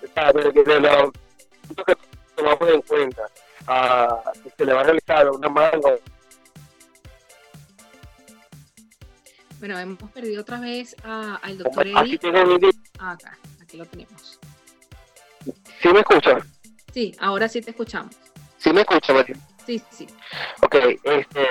de 0.02 0.80
los 0.80 1.12
puntos 1.68 1.86
que 1.86 1.96
tomamos 2.36 2.70
en 2.70 2.82
cuenta, 2.84 3.28
si 4.44 4.50
se 4.58 4.66
le 4.66 4.74
va 4.74 4.82
a 4.82 4.84
realizar 4.84 5.30
una 5.30 5.50
manga 5.50 5.96
Bueno, 9.60 9.78
hemos 9.78 9.98
perdido 10.12 10.42
otra 10.42 10.60
vez 10.60 10.96
al 11.04 11.58
doctor 11.58 11.86
Eddie. 11.86 12.20
Ah, 12.98 13.12
acá, 13.12 13.38
aquí 13.62 13.76
lo 13.78 13.86
tenemos. 13.86 14.40
¿Sí 15.82 15.90
me 15.90 16.00
escuchan? 16.00 16.42
Sí, 16.94 17.14
ahora 17.20 17.50
sí 17.50 17.62
te 17.62 17.72
escuchamos. 17.72 18.16
¿Sí 18.58 18.72
me 18.72 18.82
escuchan, 18.82 19.18
María? 19.18 19.36
Sí, 19.66 19.82
sí. 19.92 20.08
Ok, 20.62 20.76
este, 21.04 21.48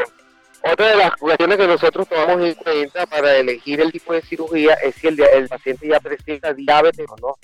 otra 0.63 0.89
de 0.89 0.97
las 0.97 1.17
cuestiones 1.17 1.59
que 1.59 1.67
nosotros 1.67 2.09
tomamos 2.09 2.47
en 2.47 2.55
cuenta 2.55 3.07
para 3.07 3.37
elegir 3.37 3.81
el 3.81 3.93
tipo 3.93 4.15
de 4.15 4.23
cirugía 4.23 4.75
es 4.75 4.95
si 4.95 5.09
el, 5.09 5.21
el 5.21 5.49
paciente 5.49 5.89
ya 5.89 6.01
presenta 6.01 6.55
diabetes 6.55 7.07
o 7.11 7.17
no. 7.17 7.37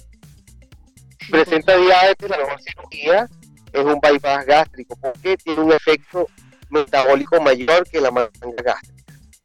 Si 1.21 1.31
presenta 1.31 1.77
diabetes, 1.77 2.31
la 2.31 2.39
mejor 2.39 2.63
cirugía 2.63 3.29
es 3.73 3.85
un 3.85 4.01
bypass 4.01 4.47
gástrico, 4.47 4.97
porque 4.97 5.37
tiene 5.37 5.61
un 5.61 5.73
efecto 5.73 6.27
metabólico 6.71 7.41
mayor 7.41 7.89
que 7.89 8.01
la 8.01 8.11
manga 8.11 8.31
gástrica 8.63 8.94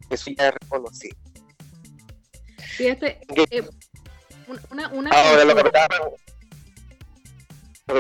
eso 0.10 0.32
ya 0.38 0.50
es 0.50 0.54
reconocido. 0.62 1.18
Fíjate, 2.58 3.20
eh, 3.52 3.64
una, 4.70 4.88
una 4.90 5.10
Ahora, 5.12 5.44
lo 5.46 5.56
que 5.56 5.64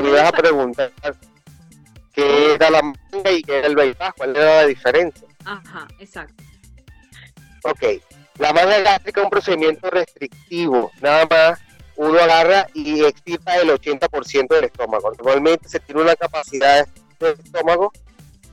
me, 0.02 0.10
ibas 0.10 0.28
a 0.28 0.32
preguntar, 0.32 0.91
que 2.13 2.54
era 2.54 2.69
la 2.69 2.82
manga 2.82 3.32
y 3.32 3.41
que 3.41 3.58
era 3.58 3.67
el 3.67 3.76
bypass, 3.76 4.13
¿cuál 4.17 4.36
era 4.36 4.62
la 4.62 4.67
diferencia? 4.67 5.28
Ajá, 5.45 5.88
exacto. 6.00 6.43
Ok, 7.63 7.84
la 8.38 8.54
manga 8.54 8.80
gástrica 8.80 9.22
es 9.22 9.24
un 9.26 9.30
procedimiento 9.30 9.89
restrictivo, 9.89 10.91
nada 11.02 11.28
más 11.30 11.60
uno 12.00 12.17
agarra 12.17 12.67
y 12.74 13.04
extirpa 13.04 13.58
el 13.58 13.69
80% 13.69 14.48
del 14.48 14.63
estómago. 14.63 15.12
Normalmente 15.12 15.67
se 15.67 15.82
tiene 15.82 16.02
una 16.02 16.15
capacidad 16.15 16.88
del 17.19 17.34
estómago 17.34 17.91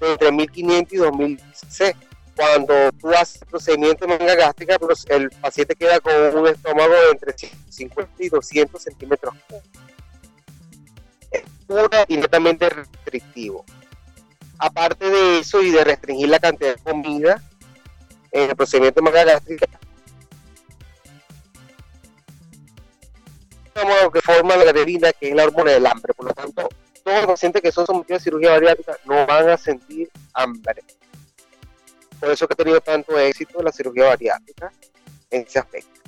de 0.00 0.12
entre 0.12 0.32
1500 0.32 0.92
y 0.92 0.96
2000 0.96 1.40
c. 1.68 1.96
Cuando 2.36 2.92
tú 2.92 3.10
haces 3.14 3.42
procedimiento 3.48 4.06
de 4.06 4.18
manga 4.18 4.34
gástrica, 4.34 4.78
pues, 4.78 5.06
el 5.08 5.30
paciente 5.30 5.74
queda 5.74 6.00
con 6.00 6.14
un 6.36 6.46
estómago 6.48 6.92
de 6.92 7.10
entre 7.12 7.34
50 7.70 8.12
y 8.18 8.28
200 8.28 8.82
centímetros. 8.82 9.34
Es 11.30 11.42
netamente 12.08 12.68
restrictivo. 12.68 13.64
Aparte 14.58 15.08
de 15.08 15.38
eso 15.40 15.62
y 15.62 15.70
de 15.70 15.84
restringir 15.84 16.28
la 16.28 16.38
cantidad 16.38 16.76
de 16.76 16.82
comida, 16.82 17.42
en 18.32 18.50
el 18.50 18.56
procedimiento 18.56 19.00
de 19.00 19.04
manga 19.04 19.24
gástrica 19.24 19.66
que 24.12 24.20
forma 24.20 24.56
la 24.56 24.64
galerina, 24.64 25.12
que 25.12 25.28
es 25.30 25.34
la 25.34 25.44
hormona 25.44 25.72
del 25.72 25.86
hambre. 25.86 26.14
Por 26.14 26.26
lo 26.26 26.34
tanto, 26.34 26.68
todos 27.04 27.18
los 27.18 27.26
pacientes 27.26 27.62
que 27.62 27.72
son 27.72 27.86
sometidos 27.86 28.22
a 28.22 28.24
cirugía 28.24 28.50
bariátrica 28.50 28.96
no 29.04 29.26
van 29.26 29.48
a 29.50 29.56
sentir 29.56 30.10
hambre. 30.34 30.82
Por 32.26 32.32
eso 32.32 32.48
que 32.48 32.54
ha 32.54 32.56
tenido 32.56 32.80
tanto 32.80 33.16
éxito 33.16 33.62
la 33.62 33.70
cirugía 33.70 34.06
bariátrica 34.06 34.72
en 35.30 35.42
ese 35.42 35.60
aspecto. 35.60 36.00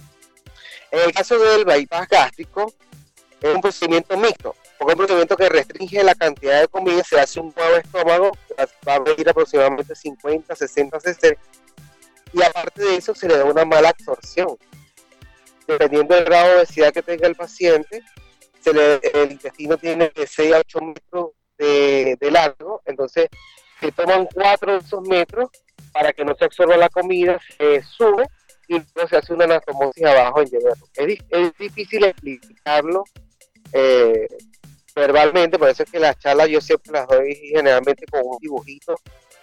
En 0.90 0.98
el 0.98 1.12
caso 1.12 1.38
del 1.38 1.64
bypass 1.64 2.08
gástrico, 2.08 2.74
es 3.40 3.54
un 3.54 3.60
procedimiento 3.60 4.16
mixto, 4.16 4.56
porque 4.80 4.94
es 4.94 4.94
un 4.94 4.98
procedimiento 4.98 5.36
que 5.36 5.48
restringe 5.48 6.02
la 6.02 6.16
cantidad 6.16 6.60
de 6.60 6.66
comida, 6.66 7.04
se 7.04 7.20
hace 7.20 7.38
un 7.38 7.54
nuevo 7.56 7.76
estómago, 7.76 8.32
va 8.88 8.96
a 8.96 9.00
medir 9.00 9.28
aproximadamente 9.28 9.94
50, 9.94 10.56
60 10.56 10.98
cc, 10.98 11.38
y 12.32 12.42
aparte 12.42 12.82
de 12.82 12.96
eso 12.96 13.14
se 13.14 13.28
le 13.28 13.36
da 13.36 13.44
una 13.44 13.64
mala 13.64 13.90
absorción 13.90 14.58
dependiendo 15.68 16.16
del 16.16 16.24
grado 16.24 16.48
de 16.48 16.56
obesidad 16.56 16.92
que 16.92 17.02
tenga 17.02 17.28
el 17.28 17.36
paciente, 17.36 18.02
se 18.60 18.72
le, 18.72 19.00
el 19.14 19.30
intestino 19.30 19.78
tiene 19.78 20.10
de 20.12 20.26
6 20.26 20.52
a 20.52 20.58
8 20.58 20.80
metros 20.80 21.30
de, 21.56 22.18
largo, 22.32 22.82
entonces 22.86 23.28
se 23.78 23.92
toman 23.92 24.26
4 24.34 24.72
de 24.72 24.78
esos 24.78 25.02
metros 25.02 25.48
para 25.92 26.12
que 26.12 26.24
no 26.24 26.34
se 26.34 26.44
absorba 26.44 26.76
la 26.76 26.88
comida, 26.88 27.38
se 27.56 27.82
sube 27.82 28.26
y 28.68 28.74
luego 28.94 29.08
se 29.08 29.16
hace 29.16 29.32
una 29.32 29.44
anastomosis 29.44 30.04
abajo 30.04 30.42
en 30.42 30.48
hierro. 30.48 30.72
Es, 30.94 31.18
es 31.30 31.58
difícil 31.58 32.04
explicarlo 32.04 33.04
eh, 33.72 34.28
verbalmente, 34.94 35.58
por 35.58 35.68
eso 35.68 35.82
es 35.82 35.90
que 35.90 35.98
las 35.98 36.18
charlas 36.18 36.48
yo 36.48 36.60
siempre 36.60 36.92
las 36.92 37.06
doy 37.06 37.34
generalmente 37.34 38.04
con 38.06 38.22
un 38.24 38.38
dibujito 38.38 38.94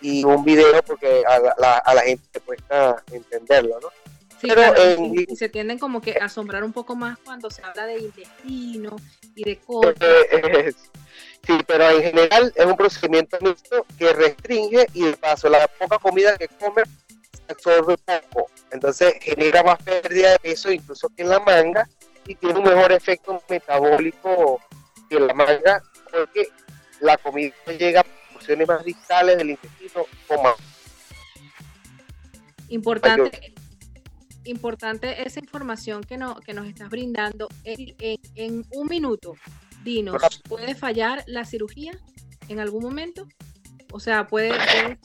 y 0.01 0.23
un 0.23 0.43
video 0.43 0.83
porque 0.83 1.23
a 1.27 1.39
la, 1.57 1.77
a 1.77 1.93
la 1.93 2.01
gente 2.01 2.27
le 2.33 2.39
cuesta 2.41 3.03
entenderlo, 3.11 3.79
¿no? 3.79 3.89
y, 4.43 5.35
se 5.35 5.49
tienden 5.49 5.79
como 5.79 6.01
que 6.01 6.17
a 6.19 6.25
asombrar 6.25 6.63
un 6.63 6.73
poco 6.73 6.95
más 6.95 7.17
cuando 7.19 7.49
se 7.49 7.63
habla 7.63 7.85
de 7.85 7.99
intestino 7.99 8.95
y 9.35 9.43
de 9.43 9.57
cosas. 9.57 9.95
Eh, 10.01 10.73
sí, 11.45 11.57
pero 11.65 11.89
en 11.89 12.03
general 12.03 12.53
es 12.55 12.65
un 12.65 12.75
procedimiento 12.75 13.37
mixto 13.41 13.85
que 13.97 14.13
restringe 14.13 14.87
y 14.93 15.03
de 15.03 15.17
paso 15.17 15.49
la 15.49 15.67
poca 15.67 15.97
comida 15.99 16.37
que 16.37 16.47
come 16.47 16.83
se 17.31 17.51
absorbe 17.51 17.97
poco. 18.31 18.49
Entonces 18.71 19.15
genera 19.21 19.63
más 19.63 19.81
pérdida 19.83 20.31
de 20.31 20.39
peso 20.39 20.71
incluso 20.71 21.09
que 21.09 21.23
en 21.23 21.29
la 21.29 21.39
manga 21.39 21.87
y 22.25 22.35
tiene 22.35 22.59
un 22.59 22.65
mejor 22.65 22.91
efecto 22.91 23.41
metabólico 23.49 24.59
que 25.09 25.17
en 25.17 25.27
la 25.27 25.33
manga 25.33 25.83
porque 26.11 26.49
la 27.01 27.17
comida 27.17 27.53
llega 27.77 28.01
a 28.01 28.05
porciones 28.33 28.67
más 28.67 28.83
distales 28.83 29.37
del 29.37 29.51
intestino 29.51 30.05
o 30.29 30.43
más. 30.43 30.55
Importante, 32.69 33.53
importante 34.45 35.27
esa 35.27 35.39
información 35.39 36.03
que, 36.03 36.17
no, 36.17 36.35
que 36.37 36.53
nos 36.53 36.67
estás 36.67 36.89
brindando. 36.89 37.47
En, 37.63 37.95
en, 38.35 38.65
un 38.71 38.87
minuto, 38.87 39.35
dinos, 39.85 40.41
¿puede 40.49 40.75
fallar 40.75 41.23
la 41.27 41.45
cirugía 41.45 41.93
en 42.49 42.59
algún 42.59 42.83
momento? 42.83 43.25
O 43.93 44.01
sea, 44.01 44.27
¿puede, 44.27 44.51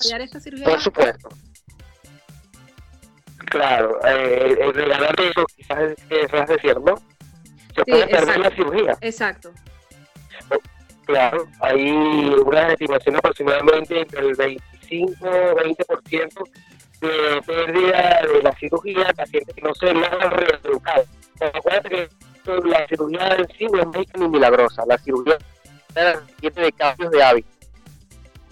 fallar 0.03 0.23
esta 0.23 0.41
cirugía? 0.41 0.65
Por 0.65 0.81
supuesto. 0.81 1.29
Claro, 3.47 4.01
eh, 4.05 4.59
el 4.61 4.75
regalar 4.75 5.15
eso 5.21 5.47
quizás 5.57 5.93
es, 6.11 6.33
es 6.33 6.49
decir, 6.49 6.81
¿no? 6.81 6.97
Se 7.75 7.85
puede 7.85 8.07
perder 8.09 8.41
la 8.41 8.51
cirugía. 8.51 8.99
Exacto. 9.01 9.53
Claro, 11.05 11.47
hay 11.61 11.91
una 11.91 12.73
estimación 12.73 13.17
aproximadamente 13.17 14.01
entre 14.01 14.21
el 14.21 14.37
25-20% 14.37 16.49
de 17.01 17.43
pérdida 17.47 18.21
de 18.23 18.43
la 18.43 18.53
cirugía, 18.57 19.13
pacientes 19.17 19.55
que 19.55 19.63
no 19.63 19.75
se 19.75 19.93
logran 19.93 20.31
reeducar. 20.31 21.05
Acuérdate 21.41 21.89
que 21.89 22.09
la 22.45 22.87
cirugía 22.89 23.37
sí 23.57 23.67
no 23.67 23.81
es 23.81 23.87
médica 23.89 24.19
ni 24.19 24.29
milagrosa, 24.29 24.83
la 24.87 24.99
cirugía 24.99 25.39
de 26.41 26.73
cambios 26.73 27.11
de 27.11 27.23
hábito. 27.23 27.49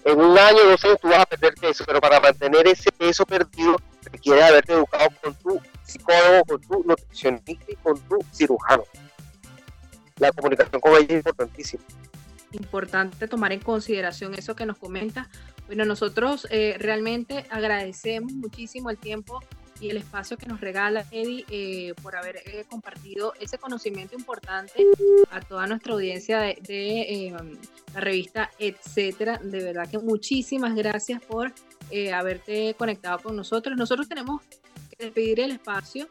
En 0.05 0.19
un 0.19 0.37
año, 0.37 0.63
dos 0.65 0.83
años 0.85 0.99
tú 1.01 1.09
vas 1.09 1.19
a 1.19 1.25
perder 1.25 1.53
peso, 1.55 1.83
pero 1.85 1.99
para 1.99 2.19
mantener 2.19 2.67
ese 2.67 2.91
peso 2.91 3.25
perdido 3.25 3.77
requiere 4.11 4.43
haberte 4.43 4.73
educado 4.73 5.09
con 5.21 5.33
tu 5.35 5.61
psicólogo, 5.83 6.45
con 6.45 6.61
tu 6.61 6.83
nutricionista 6.83 7.65
y 7.67 7.75
con 7.75 7.99
tu 8.01 8.17
cirujano. 8.31 8.83
La 10.17 10.31
comunicación 10.31 10.81
con 10.81 10.93
ella 10.93 11.05
es 11.09 11.17
importantísima 11.17 11.83
importante 12.51 13.27
tomar 13.27 13.51
en 13.51 13.59
consideración 13.59 14.33
eso 14.33 14.55
que 14.55 14.65
nos 14.65 14.77
comenta. 14.77 15.29
Bueno, 15.67 15.85
nosotros 15.85 16.47
eh, 16.49 16.75
realmente 16.79 17.45
agradecemos 17.49 18.33
muchísimo 18.33 18.89
el 18.89 18.97
tiempo 18.97 19.43
y 19.79 19.89
el 19.89 19.97
espacio 19.97 20.37
que 20.37 20.45
nos 20.45 20.61
regala 20.61 21.05
Eddie 21.11 21.45
eh, 21.49 21.93
por 22.01 22.15
haber 22.15 22.37
eh, 22.45 22.65
compartido 22.69 23.33
ese 23.39 23.57
conocimiento 23.57 24.15
importante 24.15 24.73
a 25.31 25.39
toda 25.41 25.67
nuestra 25.67 25.93
audiencia 25.93 26.39
de, 26.39 27.33
la 27.93 27.99
revista 27.99 28.49
Etcétera. 28.59 29.39
De 29.43 29.63
verdad 29.63 29.89
que 29.89 29.97
muchísimas 29.99 30.75
gracias 30.75 31.21
por 31.21 31.53
haberte 32.13 32.75
conectado 32.77 33.19
con 33.19 33.35
nosotros. 33.35 33.75
Nosotros 33.77 34.07
tenemos 34.07 34.41
que 34.43 35.05
despedir 35.05 35.39
el 35.39 35.51
espacio 35.51 36.07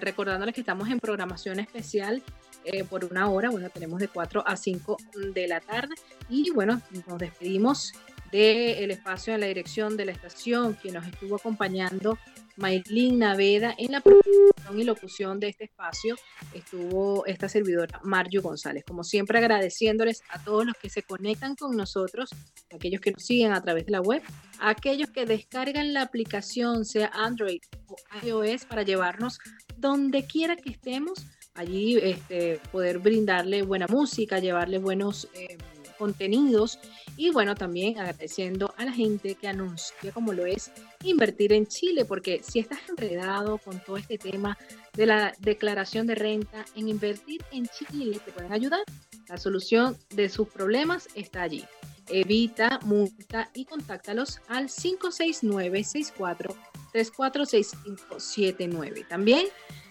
recordándoles 0.00 0.54
que 0.54 0.60
estamos 0.60 0.88
en 0.88 0.98
programación 0.98 1.60
especial 1.60 2.22
eh, 2.70 2.84
por 2.84 3.04
una 3.04 3.30
hora. 3.30 3.50
Bueno, 3.50 3.70
tenemos 3.70 4.00
de 4.00 4.08
4 4.08 4.44
a 4.46 4.56
5 4.56 4.96
de 5.32 5.48
la 5.48 5.60
tarde. 5.60 5.94
Y 6.28 6.50
bueno, 6.50 6.82
nos 7.06 7.18
despedimos 7.18 7.92
del 8.30 8.90
espacio 8.90 9.34
en 9.34 9.40
la 9.40 9.46
dirección 9.46 9.96
de 9.96 10.04
la 10.04 10.12
estación, 10.12 10.74
que 10.74 10.92
nos 10.92 11.06
estuvo 11.06 11.36
acompañando 11.36 12.18
Maylin 12.58 13.18
Naveda 13.18 13.74
en 13.78 13.92
la 13.92 14.00
producción 14.00 14.78
y 14.78 14.84
locución 14.84 15.40
de 15.40 15.48
este 15.48 15.64
espacio 15.64 16.16
estuvo 16.52 17.24
esta 17.26 17.48
servidora 17.48 18.00
Mario 18.04 18.42
González. 18.42 18.84
Como 18.86 19.04
siempre 19.04 19.38
agradeciéndoles 19.38 20.22
a 20.30 20.42
todos 20.42 20.66
los 20.66 20.74
que 20.76 20.90
se 20.90 21.02
conectan 21.02 21.54
con 21.54 21.76
nosotros, 21.76 22.30
aquellos 22.74 23.00
que 23.00 23.12
nos 23.12 23.24
siguen 23.24 23.52
a 23.52 23.62
través 23.62 23.86
de 23.86 23.92
la 23.92 24.00
web, 24.00 24.22
aquellos 24.60 25.10
que 25.10 25.24
descargan 25.24 25.94
la 25.94 26.02
aplicación, 26.02 26.84
sea 26.84 27.10
Android 27.14 27.60
o 27.86 27.96
iOS, 28.24 28.64
para 28.64 28.82
llevarnos 28.82 29.38
donde 29.76 30.26
quiera 30.26 30.56
que 30.56 30.70
estemos 30.70 31.24
allí 31.54 31.96
este, 31.96 32.60
poder 32.70 32.98
brindarle 32.98 33.62
buena 33.62 33.86
música, 33.88 34.38
llevarle 34.38 34.78
buenos 34.78 35.28
eh, 35.34 35.58
contenidos 35.98 36.78
y 37.16 37.30
bueno, 37.30 37.54
también 37.54 37.98
agradeciendo 37.98 38.74
a 38.76 38.84
la 38.84 38.92
gente 38.92 39.34
que 39.34 39.48
anuncia 39.48 40.12
como 40.12 40.32
lo 40.32 40.46
es 40.46 40.70
invertir 41.02 41.52
en 41.52 41.66
Chile, 41.66 42.04
porque 42.04 42.40
si 42.42 42.60
estás 42.60 42.78
enredado 42.88 43.58
con 43.58 43.80
todo 43.80 43.96
este 43.96 44.18
tema 44.18 44.56
de 44.94 45.06
la 45.06 45.34
declaración 45.40 46.06
de 46.06 46.14
renta, 46.14 46.64
en 46.76 46.88
invertir 46.88 47.44
en 47.50 47.66
Chile 47.66 48.20
te 48.24 48.32
pueden 48.32 48.52
ayudar. 48.52 48.82
La 49.28 49.36
solución 49.36 49.96
de 50.10 50.28
sus 50.28 50.48
problemas 50.48 51.08
está 51.14 51.42
allí. 51.42 51.64
Evita, 52.08 52.80
multa 52.84 53.50
y 53.52 53.66
contáctalos 53.66 54.40
al 54.48 54.70
569 54.70 55.84
64 55.84 56.56
346579. 56.92 59.04
También 59.08 59.46